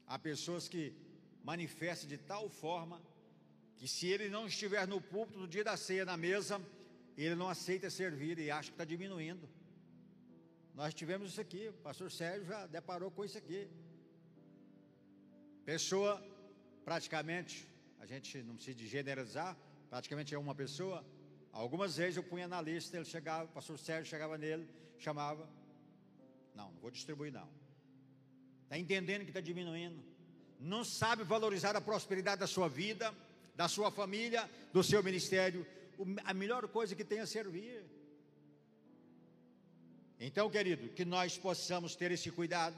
Há 0.07 0.17
pessoas 0.19 0.67
que 0.69 0.95
manifestam 1.43 2.07
de 2.07 2.17
tal 2.17 2.49
forma 2.49 3.01
que 3.77 3.87
se 3.87 4.07
ele 4.07 4.29
não 4.29 4.47
estiver 4.47 4.87
no 4.87 5.01
púlpito 5.01 5.39
no 5.39 5.47
dia 5.47 5.63
da 5.63 5.75
ceia 5.75 6.05
na 6.05 6.15
mesa, 6.15 6.61
ele 7.17 7.35
não 7.35 7.49
aceita 7.49 7.89
servir 7.89 8.37
e 8.39 8.49
acha 8.49 8.69
que 8.69 8.75
está 8.75 8.85
diminuindo. 8.85 9.49
Nós 10.73 10.93
tivemos 10.93 11.29
isso 11.31 11.41
aqui, 11.41 11.69
o 11.69 11.73
pastor 11.73 12.11
Sérgio 12.11 12.45
já 12.45 12.65
deparou 12.65 13.11
com 13.11 13.23
isso 13.23 13.37
aqui. 13.37 13.69
Pessoa, 15.63 16.21
praticamente, 16.83 17.67
a 17.99 18.05
gente 18.05 18.41
não 18.41 18.55
precisa 18.55 18.79
generalizar, 18.79 19.55
praticamente 19.89 20.33
é 20.33 20.37
uma 20.37 20.55
pessoa. 20.55 21.05
Algumas 21.51 21.97
vezes 21.97 22.17
eu 22.17 22.23
punha 22.23 22.47
na 22.47 22.59
lista, 22.59 22.97
ele 22.97 23.05
chegava, 23.05 23.45
o 23.45 23.53
pastor 23.53 23.77
Sérgio 23.77 24.09
chegava 24.09 24.35
nele, 24.35 24.67
chamava. 24.97 25.47
Não, 26.55 26.71
não 26.71 26.81
vou 26.81 26.89
distribuir 26.89 27.31
não. 27.31 27.47
Está 28.63 28.77
entendendo 28.77 29.21
que 29.21 29.29
está 29.29 29.41
diminuindo. 29.41 30.03
Não 30.59 30.83
sabe 30.83 31.23
valorizar 31.23 31.75
a 31.75 31.81
prosperidade 31.81 32.39
da 32.39 32.47
sua 32.47 32.67
vida, 32.67 33.13
da 33.55 33.67
sua 33.67 33.91
família, 33.91 34.49
do 34.73 34.83
seu 34.83 35.03
ministério. 35.03 35.67
A 36.23 36.33
melhor 36.33 36.67
coisa 36.67 36.95
que 36.95 37.03
tem 37.03 37.19
é 37.19 37.25
servir. 37.27 37.85
Então, 40.19 40.49
querido, 40.49 40.89
que 40.89 41.03
nós 41.03 41.37
possamos 41.37 41.95
ter 41.95 42.11
esse 42.11 42.31
cuidado 42.31 42.77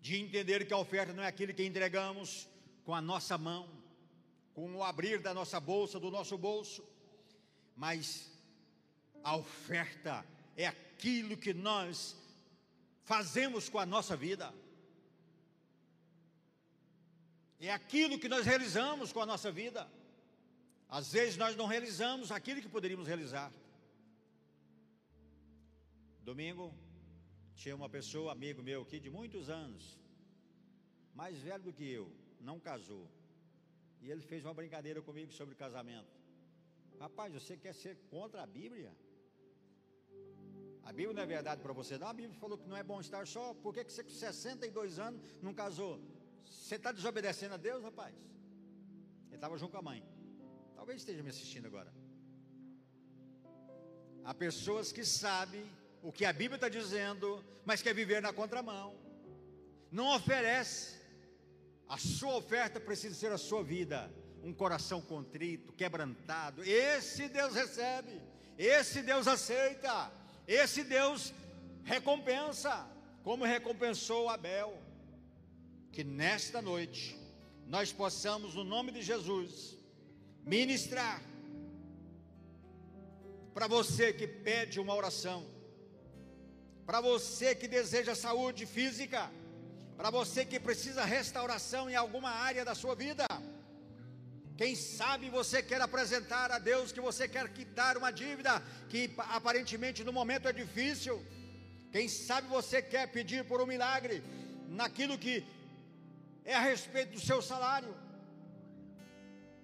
de 0.00 0.16
entender 0.16 0.66
que 0.66 0.72
a 0.72 0.78
oferta 0.78 1.12
não 1.12 1.22
é 1.22 1.26
aquilo 1.26 1.52
que 1.52 1.64
entregamos 1.64 2.48
com 2.84 2.94
a 2.94 3.00
nossa 3.00 3.36
mão, 3.36 3.68
com 4.54 4.74
o 4.74 4.82
abrir 4.82 5.20
da 5.20 5.34
nossa 5.34 5.60
bolsa, 5.60 6.00
do 6.00 6.10
nosso 6.10 6.36
bolso, 6.38 6.82
mas 7.76 8.30
a 9.22 9.36
oferta 9.36 10.24
é 10.56 10.66
aquilo 10.66 11.36
que 11.36 11.52
nós 11.52 12.16
fazemos 13.04 13.68
com 13.68 13.78
a 13.78 13.86
nossa 13.86 14.16
vida. 14.16 14.52
É 17.58 17.70
aquilo 17.70 18.18
que 18.18 18.28
nós 18.28 18.46
realizamos 18.46 19.12
com 19.12 19.20
a 19.20 19.26
nossa 19.26 19.50
vida. 19.52 19.86
Às 20.88 21.12
vezes 21.12 21.36
nós 21.36 21.54
não 21.56 21.66
realizamos 21.66 22.32
aquilo 22.32 22.62
que 22.62 22.68
poderíamos 22.68 23.06
realizar. 23.06 23.52
Domingo, 26.22 26.74
tinha 27.54 27.74
uma 27.74 27.88
pessoa, 27.88 28.32
amigo 28.32 28.62
meu 28.62 28.82
aqui, 28.82 28.98
de 29.00 29.10
muitos 29.10 29.48
anos, 29.48 29.98
mais 31.14 31.38
velho 31.38 31.64
do 31.64 31.72
que 31.72 31.86
eu, 31.90 32.10
não 32.40 32.58
casou. 32.58 33.06
E 34.00 34.10
ele 34.10 34.22
fez 34.22 34.44
uma 34.44 34.54
brincadeira 34.54 35.02
comigo 35.02 35.32
sobre 35.32 35.54
casamento. 35.54 36.12
Rapaz, 36.98 37.32
você 37.32 37.56
quer 37.56 37.74
ser 37.74 37.96
contra 38.10 38.42
a 38.42 38.46
Bíblia? 38.46 38.92
A 40.82 40.92
Bíblia 40.92 41.14
não 41.14 41.22
é 41.22 41.26
verdade 41.26 41.60
para 41.62 41.72
você, 41.72 41.98
não. 41.98 42.08
A 42.08 42.12
Bíblia 42.12 42.34
falou 42.38 42.58
que 42.58 42.68
não 42.68 42.76
é 42.76 42.82
bom 42.82 43.00
estar 43.00 43.26
só. 43.26 43.54
Por 43.54 43.72
que, 43.74 43.84
que 43.84 43.92
você 43.92 44.02
com 44.02 44.10
62 44.10 44.98
anos 44.98 45.20
não 45.42 45.54
casou? 45.54 46.00
Você 46.44 46.76
está 46.76 46.92
desobedecendo 46.92 47.54
a 47.54 47.56
Deus, 47.56 47.82
rapaz? 47.82 48.14
Ele 49.26 49.34
estava 49.34 49.56
junto 49.56 49.72
com 49.72 49.78
a 49.78 49.82
mãe. 49.82 50.02
Talvez 50.74 51.00
esteja 51.00 51.22
me 51.22 51.30
assistindo 51.30 51.66
agora. 51.66 51.92
Há 54.24 54.34
pessoas 54.34 54.90
que 54.92 55.04
sabem 55.04 55.64
o 56.02 56.12
que 56.12 56.24
a 56.24 56.32
Bíblia 56.32 56.56
está 56.56 56.68
dizendo, 56.68 57.44
mas 57.64 57.82
quer 57.82 57.94
viver 57.94 58.22
na 58.22 58.32
contramão. 58.32 58.94
Não 59.90 60.14
oferece. 60.14 60.98
A 61.88 61.98
sua 61.98 62.36
oferta 62.36 62.80
precisa 62.80 63.14
ser 63.14 63.32
a 63.32 63.38
sua 63.38 63.62
vida. 63.62 64.10
Um 64.42 64.52
coração 64.52 65.00
contrito, 65.00 65.72
quebrantado. 65.72 66.62
Esse 66.64 67.28
Deus 67.28 67.54
recebe. 67.54 68.20
Esse 68.56 69.02
Deus 69.02 69.26
aceita. 69.26 70.10
Esse 70.46 70.84
Deus 70.84 71.34
recompensa. 71.84 72.88
Como 73.22 73.44
recompensou 73.44 74.28
Abel. 74.28 74.80
Que 75.92 76.04
nesta 76.04 76.62
noite 76.62 77.18
nós 77.66 77.92
possamos, 77.92 78.54
no 78.54 78.64
nome 78.64 78.92
de 78.92 79.02
Jesus, 79.02 79.76
ministrar 80.44 81.22
para 83.52 83.66
você 83.66 84.12
que 84.12 84.26
pede 84.26 84.80
uma 84.80 84.94
oração 84.94 85.59
para 86.90 87.00
você 87.00 87.48
que 87.54 87.68
deseja 87.68 88.16
saúde 88.16 88.62
física, 88.66 89.20
para 89.96 90.10
você 90.10 90.44
que 90.44 90.58
precisa 90.58 91.04
restauração 91.04 91.82
em 91.88 91.94
alguma 91.94 92.30
área 92.30 92.64
da 92.68 92.74
sua 92.74 92.94
vida. 92.96 93.24
Quem 94.60 94.74
sabe 94.74 95.30
você 95.30 95.62
quer 95.62 95.80
apresentar 95.80 96.50
a 96.50 96.58
Deus 96.58 96.90
que 96.90 97.00
você 97.08 97.28
quer 97.28 97.48
quitar 97.58 97.96
uma 97.96 98.10
dívida 98.10 98.54
que 98.88 99.02
aparentemente 99.36 100.02
no 100.02 100.12
momento 100.12 100.48
é 100.48 100.52
difícil. 100.52 101.14
Quem 101.92 102.08
sabe 102.08 102.48
você 102.48 102.82
quer 102.82 103.06
pedir 103.16 103.44
por 103.44 103.60
um 103.62 103.70
milagre 103.74 104.16
naquilo 104.66 105.16
que 105.16 105.36
é 106.44 106.56
a 106.56 106.64
respeito 106.72 107.12
do 107.12 107.20
seu 107.20 107.40
salário. 107.40 107.94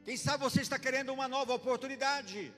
Quem 0.05 0.17
sabe 0.17 0.45
você 0.45 0.61
está 0.61 0.79
querendo 0.79 1.13
uma 1.13 1.27
nova 1.27 1.55
oportunidade. 1.55 2.53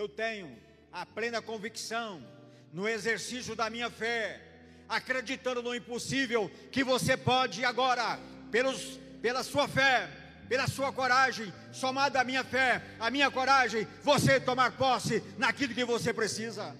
Eu 0.00 0.08
tenho 0.08 0.48
a 0.94 1.04
plena 1.04 1.42
convicção 1.42 2.24
no 2.72 2.88
exercício 2.88 3.56
da 3.56 3.68
minha 3.68 3.90
fé, 3.90 4.40
acreditando 4.88 5.60
no 5.60 5.74
impossível, 5.74 6.48
que 6.70 6.84
você 6.84 7.16
pode 7.16 7.64
agora, 7.64 8.16
pelos, 8.52 9.00
pela 9.20 9.42
sua 9.42 9.66
fé, 9.66 10.08
pela 10.48 10.68
sua 10.68 10.92
coragem, 10.92 11.52
somada 11.72 12.20
à 12.20 12.24
minha 12.24 12.44
fé, 12.44 12.80
à 13.00 13.10
minha 13.10 13.28
coragem, 13.28 13.88
você 14.04 14.38
tomar 14.38 14.76
posse 14.76 15.20
naquilo 15.36 15.74
que 15.74 15.84
você 15.84 16.12
precisa. 16.12 16.76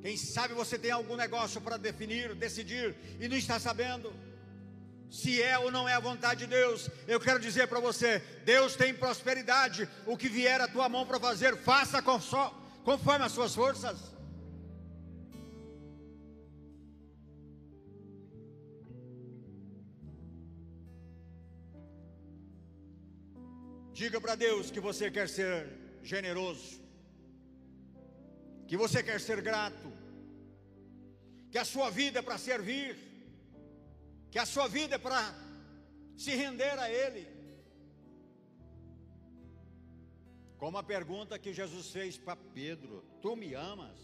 Quem 0.00 0.16
sabe 0.16 0.54
você 0.54 0.78
tem 0.78 0.92
algum 0.92 1.14
negócio 1.14 1.60
para 1.60 1.76
definir, 1.76 2.34
decidir 2.34 2.96
e 3.20 3.28
não 3.28 3.36
está 3.36 3.60
sabendo 3.60 4.12
se 5.12 5.42
é 5.42 5.58
ou 5.58 5.70
não 5.70 5.86
é 5.86 5.92
a 5.92 6.00
vontade 6.00 6.40
de 6.40 6.46
Deus, 6.46 6.88
eu 7.06 7.20
quero 7.20 7.38
dizer 7.38 7.68
para 7.68 7.78
você: 7.78 8.20
Deus 8.46 8.74
tem 8.74 8.94
prosperidade, 8.94 9.86
o 10.06 10.16
que 10.16 10.26
vier 10.26 10.58
à 10.58 10.66
tua 10.66 10.88
mão 10.88 11.06
para 11.06 11.20
fazer, 11.20 11.54
faça 11.58 12.00
conforme 12.00 13.26
as 13.26 13.32
suas 13.32 13.54
forças. 13.54 13.98
Diga 23.92 24.18
para 24.18 24.34
Deus 24.34 24.70
que 24.70 24.80
você 24.80 25.10
quer 25.10 25.28
ser 25.28 25.68
generoso, 26.02 26.80
que 28.66 28.78
você 28.78 29.02
quer 29.02 29.20
ser 29.20 29.42
grato, 29.42 29.92
que 31.50 31.58
a 31.58 31.66
sua 31.66 31.90
vida 31.90 32.20
é 32.20 32.22
para 32.22 32.38
servir 32.38 33.11
que 34.32 34.38
a 34.38 34.46
sua 34.46 34.66
vida 34.66 34.94
é 34.94 34.98
para 34.98 35.34
se 36.16 36.34
render 36.34 36.78
a 36.78 36.90
Ele. 36.90 37.28
Como 40.56 40.78
a 40.78 40.82
pergunta 40.82 41.38
que 41.38 41.52
Jesus 41.52 41.90
fez 41.90 42.16
para 42.16 42.34
Pedro: 42.34 43.04
Tu 43.20 43.36
me 43.36 43.52
amas? 43.52 43.98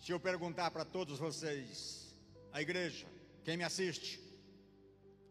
Se 0.00 0.12
eu 0.12 0.18
perguntar 0.18 0.70
para 0.70 0.84
todos 0.84 1.18
vocês, 1.18 2.16
a 2.52 2.62
igreja, 2.62 3.06
quem 3.44 3.56
me 3.58 3.64
assiste, 3.64 4.18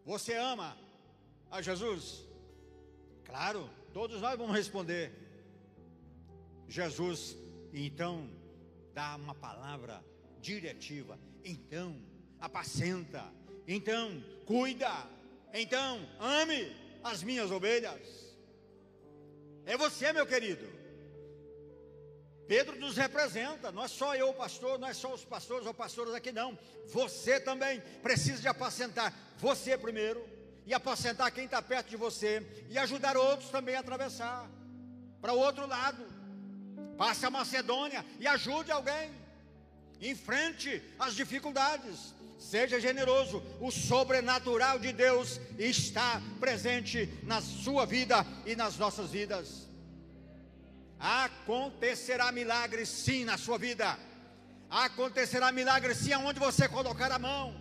você 0.06 0.36
ama 0.36 0.78
a 1.50 1.60
Jesus? 1.60 2.24
Claro, 3.24 3.68
todos 3.94 4.22
nós 4.22 4.38
vamos 4.38 4.56
responder. 4.56 5.12
Jesus, 6.68 7.36
então, 7.74 8.30
dá 8.94 9.16
uma 9.16 9.34
palavra 9.34 10.04
diretiva. 10.40 11.20
Então, 11.44 12.13
apacenta, 12.44 13.24
então 13.66 14.22
cuida, 14.46 14.92
então 15.54 15.98
ame 16.20 16.76
as 17.02 17.24
minhas 17.24 17.50
ovelhas. 17.50 18.02
É 19.66 19.78
você, 19.78 20.12
meu 20.12 20.26
querido. 20.26 20.68
Pedro 22.46 22.78
nos 22.78 22.98
representa, 22.98 23.72
não 23.72 23.86
é 23.86 23.88
só 23.88 24.14
eu, 24.14 24.34
pastor, 24.34 24.78
não 24.78 24.90
é 24.90 24.94
só 24.94 25.14
os 25.14 25.24
pastores 25.24 25.66
ou 25.66 25.74
pastoras 25.74 26.14
aqui, 26.14 26.34
não. 26.34 26.60
Você 26.88 27.40
também 27.40 27.80
precisa 28.02 28.42
de 28.42 28.48
apacentar 28.50 29.14
você 29.38 29.78
primeiro, 29.78 30.28
e 30.66 30.74
apacentar 30.74 31.32
quem 31.32 31.46
está 31.46 31.62
perto 31.62 31.90
de 31.90 31.96
você, 31.96 32.46
e 32.70 32.78
ajudar 32.78 33.16
outros 33.16 33.50
também 33.50 33.76
a 33.76 33.80
atravessar 33.80 34.50
para 35.22 35.32
o 35.32 35.40
outro 35.40 35.66
lado. 35.66 36.06
Passe 36.98 37.26
a 37.26 37.30
Macedônia 37.30 38.06
e 38.20 38.28
ajude 38.28 38.70
alguém. 38.70 39.12
Enfrente 40.02 40.84
as 41.00 41.16
dificuldades. 41.16 42.13
Seja 42.52 42.80
generoso, 42.80 43.42
o 43.62 43.72
sobrenatural 43.72 44.78
de 44.78 44.92
Deus 44.92 45.40
está 45.58 46.22
presente 46.42 47.10
na 47.24 47.40
sua 47.42 47.86
vida 47.86 48.26
e 48.46 48.54
nas 48.54 48.78
nossas 48.78 49.12
vidas. 49.12 49.70
Acontecerá 51.00 52.32
milagre 52.34 52.86
sim 52.86 53.24
na 53.24 53.38
sua 53.38 53.58
vida. 53.58 53.98
Acontecerá 54.70 55.52
milagre 55.54 55.96
sim 55.96 56.12
aonde 56.12 56.40
você 56.40 56.68
colocar 56.68 57.12
a 57.14 57.18
mão. 57.18 57.56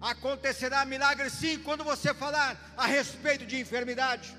Acontecerá 0.00 0.84
milagre 0.84 1.28
sim 1.28 1.58
quando 1.58 1.82
você 1.82 2.14
falar 2.14 2.74
a 2.76 2.86
respeito 2.86 3.44
de 3.44 3.58
enfermidade. 3.58 4.36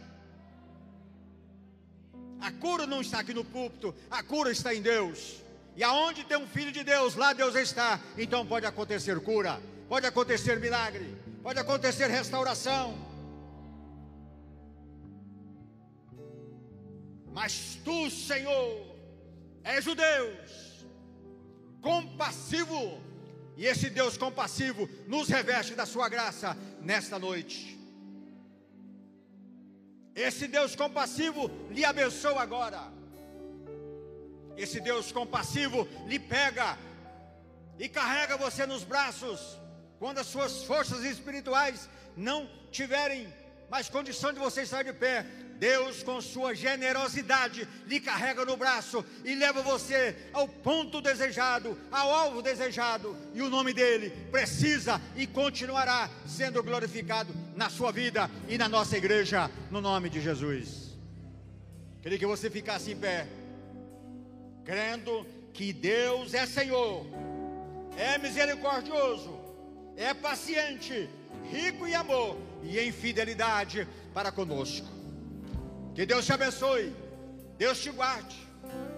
A 2.40 2.52
cura 2.52 2.88
não 2.88 3.02
está 3.02 3.20
aqui 3.20 3.34
no 3.34 3.44
púlpito, 3.44 3.94
a 4.10 4.24
cura 4.24 4.50
está 4.50 4.74
em 4.74 4.82
Deus. 4.82 5.44
E 5.76 5.84
aonde 5.84 6.24
tem 6.24 6.38
um 6.38 6.48
filho 6.48 6.72
de 6.72 6.84
Deus, 6.84 7.16
lá 7.16 7.34
Deus 7.34 7.56
está. 7.56 8.00
Então 8.18 8.46
pode 8.46 8.66
acontecer 8.66 9.20
cura, 9.22 9.62
pode 9.94 10.08
acontecer 10.08 10.60
milagre, 10.60 11.06
pode 11.44 11.60
acontecer 11.60 12.08
restauração. 12.08 12.98
Mas 17.32 17.80
tu, 17.86 18.10
Senhor, 18.10 18.88
és 19.64 19.86
o 19.86 19.94
Deus 19.94 20.88
compassivo. 21.80 23.00
E 23.56 23.68
esse 23.68 23.88
Deus 23.92 24.18
compassivo 24.18 24.90
nos 25.08 25.30
reveste 25.30 25.76
da 25.76 25.86
sua 25.86 26.10
graça 26.10 26.58
nesta 26.82 27.20
noite. 27.20 27.80
Esse 30.16 30.48
Deus 30.48 30.76
compassivo 30.76 31.52
lhe 31.70 31.86
abençoa 31.86 32.42
agora. 32.42 32.82
Esse 34.58 34.80
Deus 34.82 35.12
compassivo 35.12 35.88
lhe 36.08 36.18
pega 36.18 36.80
e 37.78 37.88
carrega 37.88 38.38
você 38.38 38.66
nos 38.66 38.84
braços 38.84 39.62
quando 40.04 40.18
as 40.18 40.28
suas 40.28 40.66
forças 40.66 41.06
espirituais 41.06 41.88
não 42.18 42.46
tiverem 42.70 43.34
mais 43.72 43.88
condição 43.88 44.34
de 44.34 44.40
você 44.40 44.64
estar 44.64 44.84
de 44.84 44.92
pé. 44.92 45.26
Deus, 45.58 46.04
com 46.04 46.20
sua 46.20 46.54
generosidade, 46.54 47.66
lhe 47.88 48.02
carrega 48.02 48.44
no 48.44 48.58
braço 48.58 49.06
e 49.24 49.34
leva 49.34 49.62
você 49.62 50.14
ao 50.34 50.46
ponto 50.46 51.00
desejado, 51.00 51.80
ao 51.90 52.14
alvo 52.14 52.42
desejado, 52.42 53.16
e 53.34 53.42
o 53.42 53.50
nome 53.50 53.74
dele 53.74 54.10
precisa 54.30 55.00
e 55.16 55.26
continuará 55.26 56.10
sendo 56.28 56.62
glorificado 56.62 57.34
na 57.56 57.70
sua 57.70 57.90
vida 57.94 58.30
e 58.50 58.58
na 58.58 58.68
nossa 58.68 58.98
igreja, 58.98 59.50
no 59.72 59.80
nome 59.80 60.10
de 60.10 60.20
Jesus. 60.20 60.98
Queria 62.02 62.20
que 62.20 62.26
você 62.26 62.50
ficasse 62.50 62.92
em 62.92 62.98
pé, 62.98 63.26
crendo 64.66 65.26
que 65.54 65.72
Deus 65.72 66.34
é 66.34 66.46
Senhor, 66.46 67.06
é 67.96 68.18
misericordioso, 68.18 69.43
é 69.96 70.14
paciente, 70.14 71.10
rico 71.52 71.86
em 71.86 71.96
amor 71.96 72.38
e 72.64 72.80
em 72.80 72.92
fidelidade 72.92 73.88
para 74.14 74.32
conosco. 74.32 74.88
Que 75.94 76.06
Deus 76.06 76.26
te 76.26 76.34
abençoe, 76.34 76.96
Deus 77.58 77.80
te 77.80 77.92
guarde, 77.92 78.36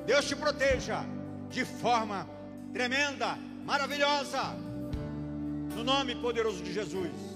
Deus 0.06 0.26
te 0.26 0.36
proteja 0.36 1.04
de 1.50 1.66
forma 1.66 2.28
tremenda, 2.74 3.38
maravilhosa, 3.66 4.54
no 5.76 5.84
nome 5.84 6.16
poderoso 6.16 6.64
de 6.64 6.74
Jesus. 6.74 7.35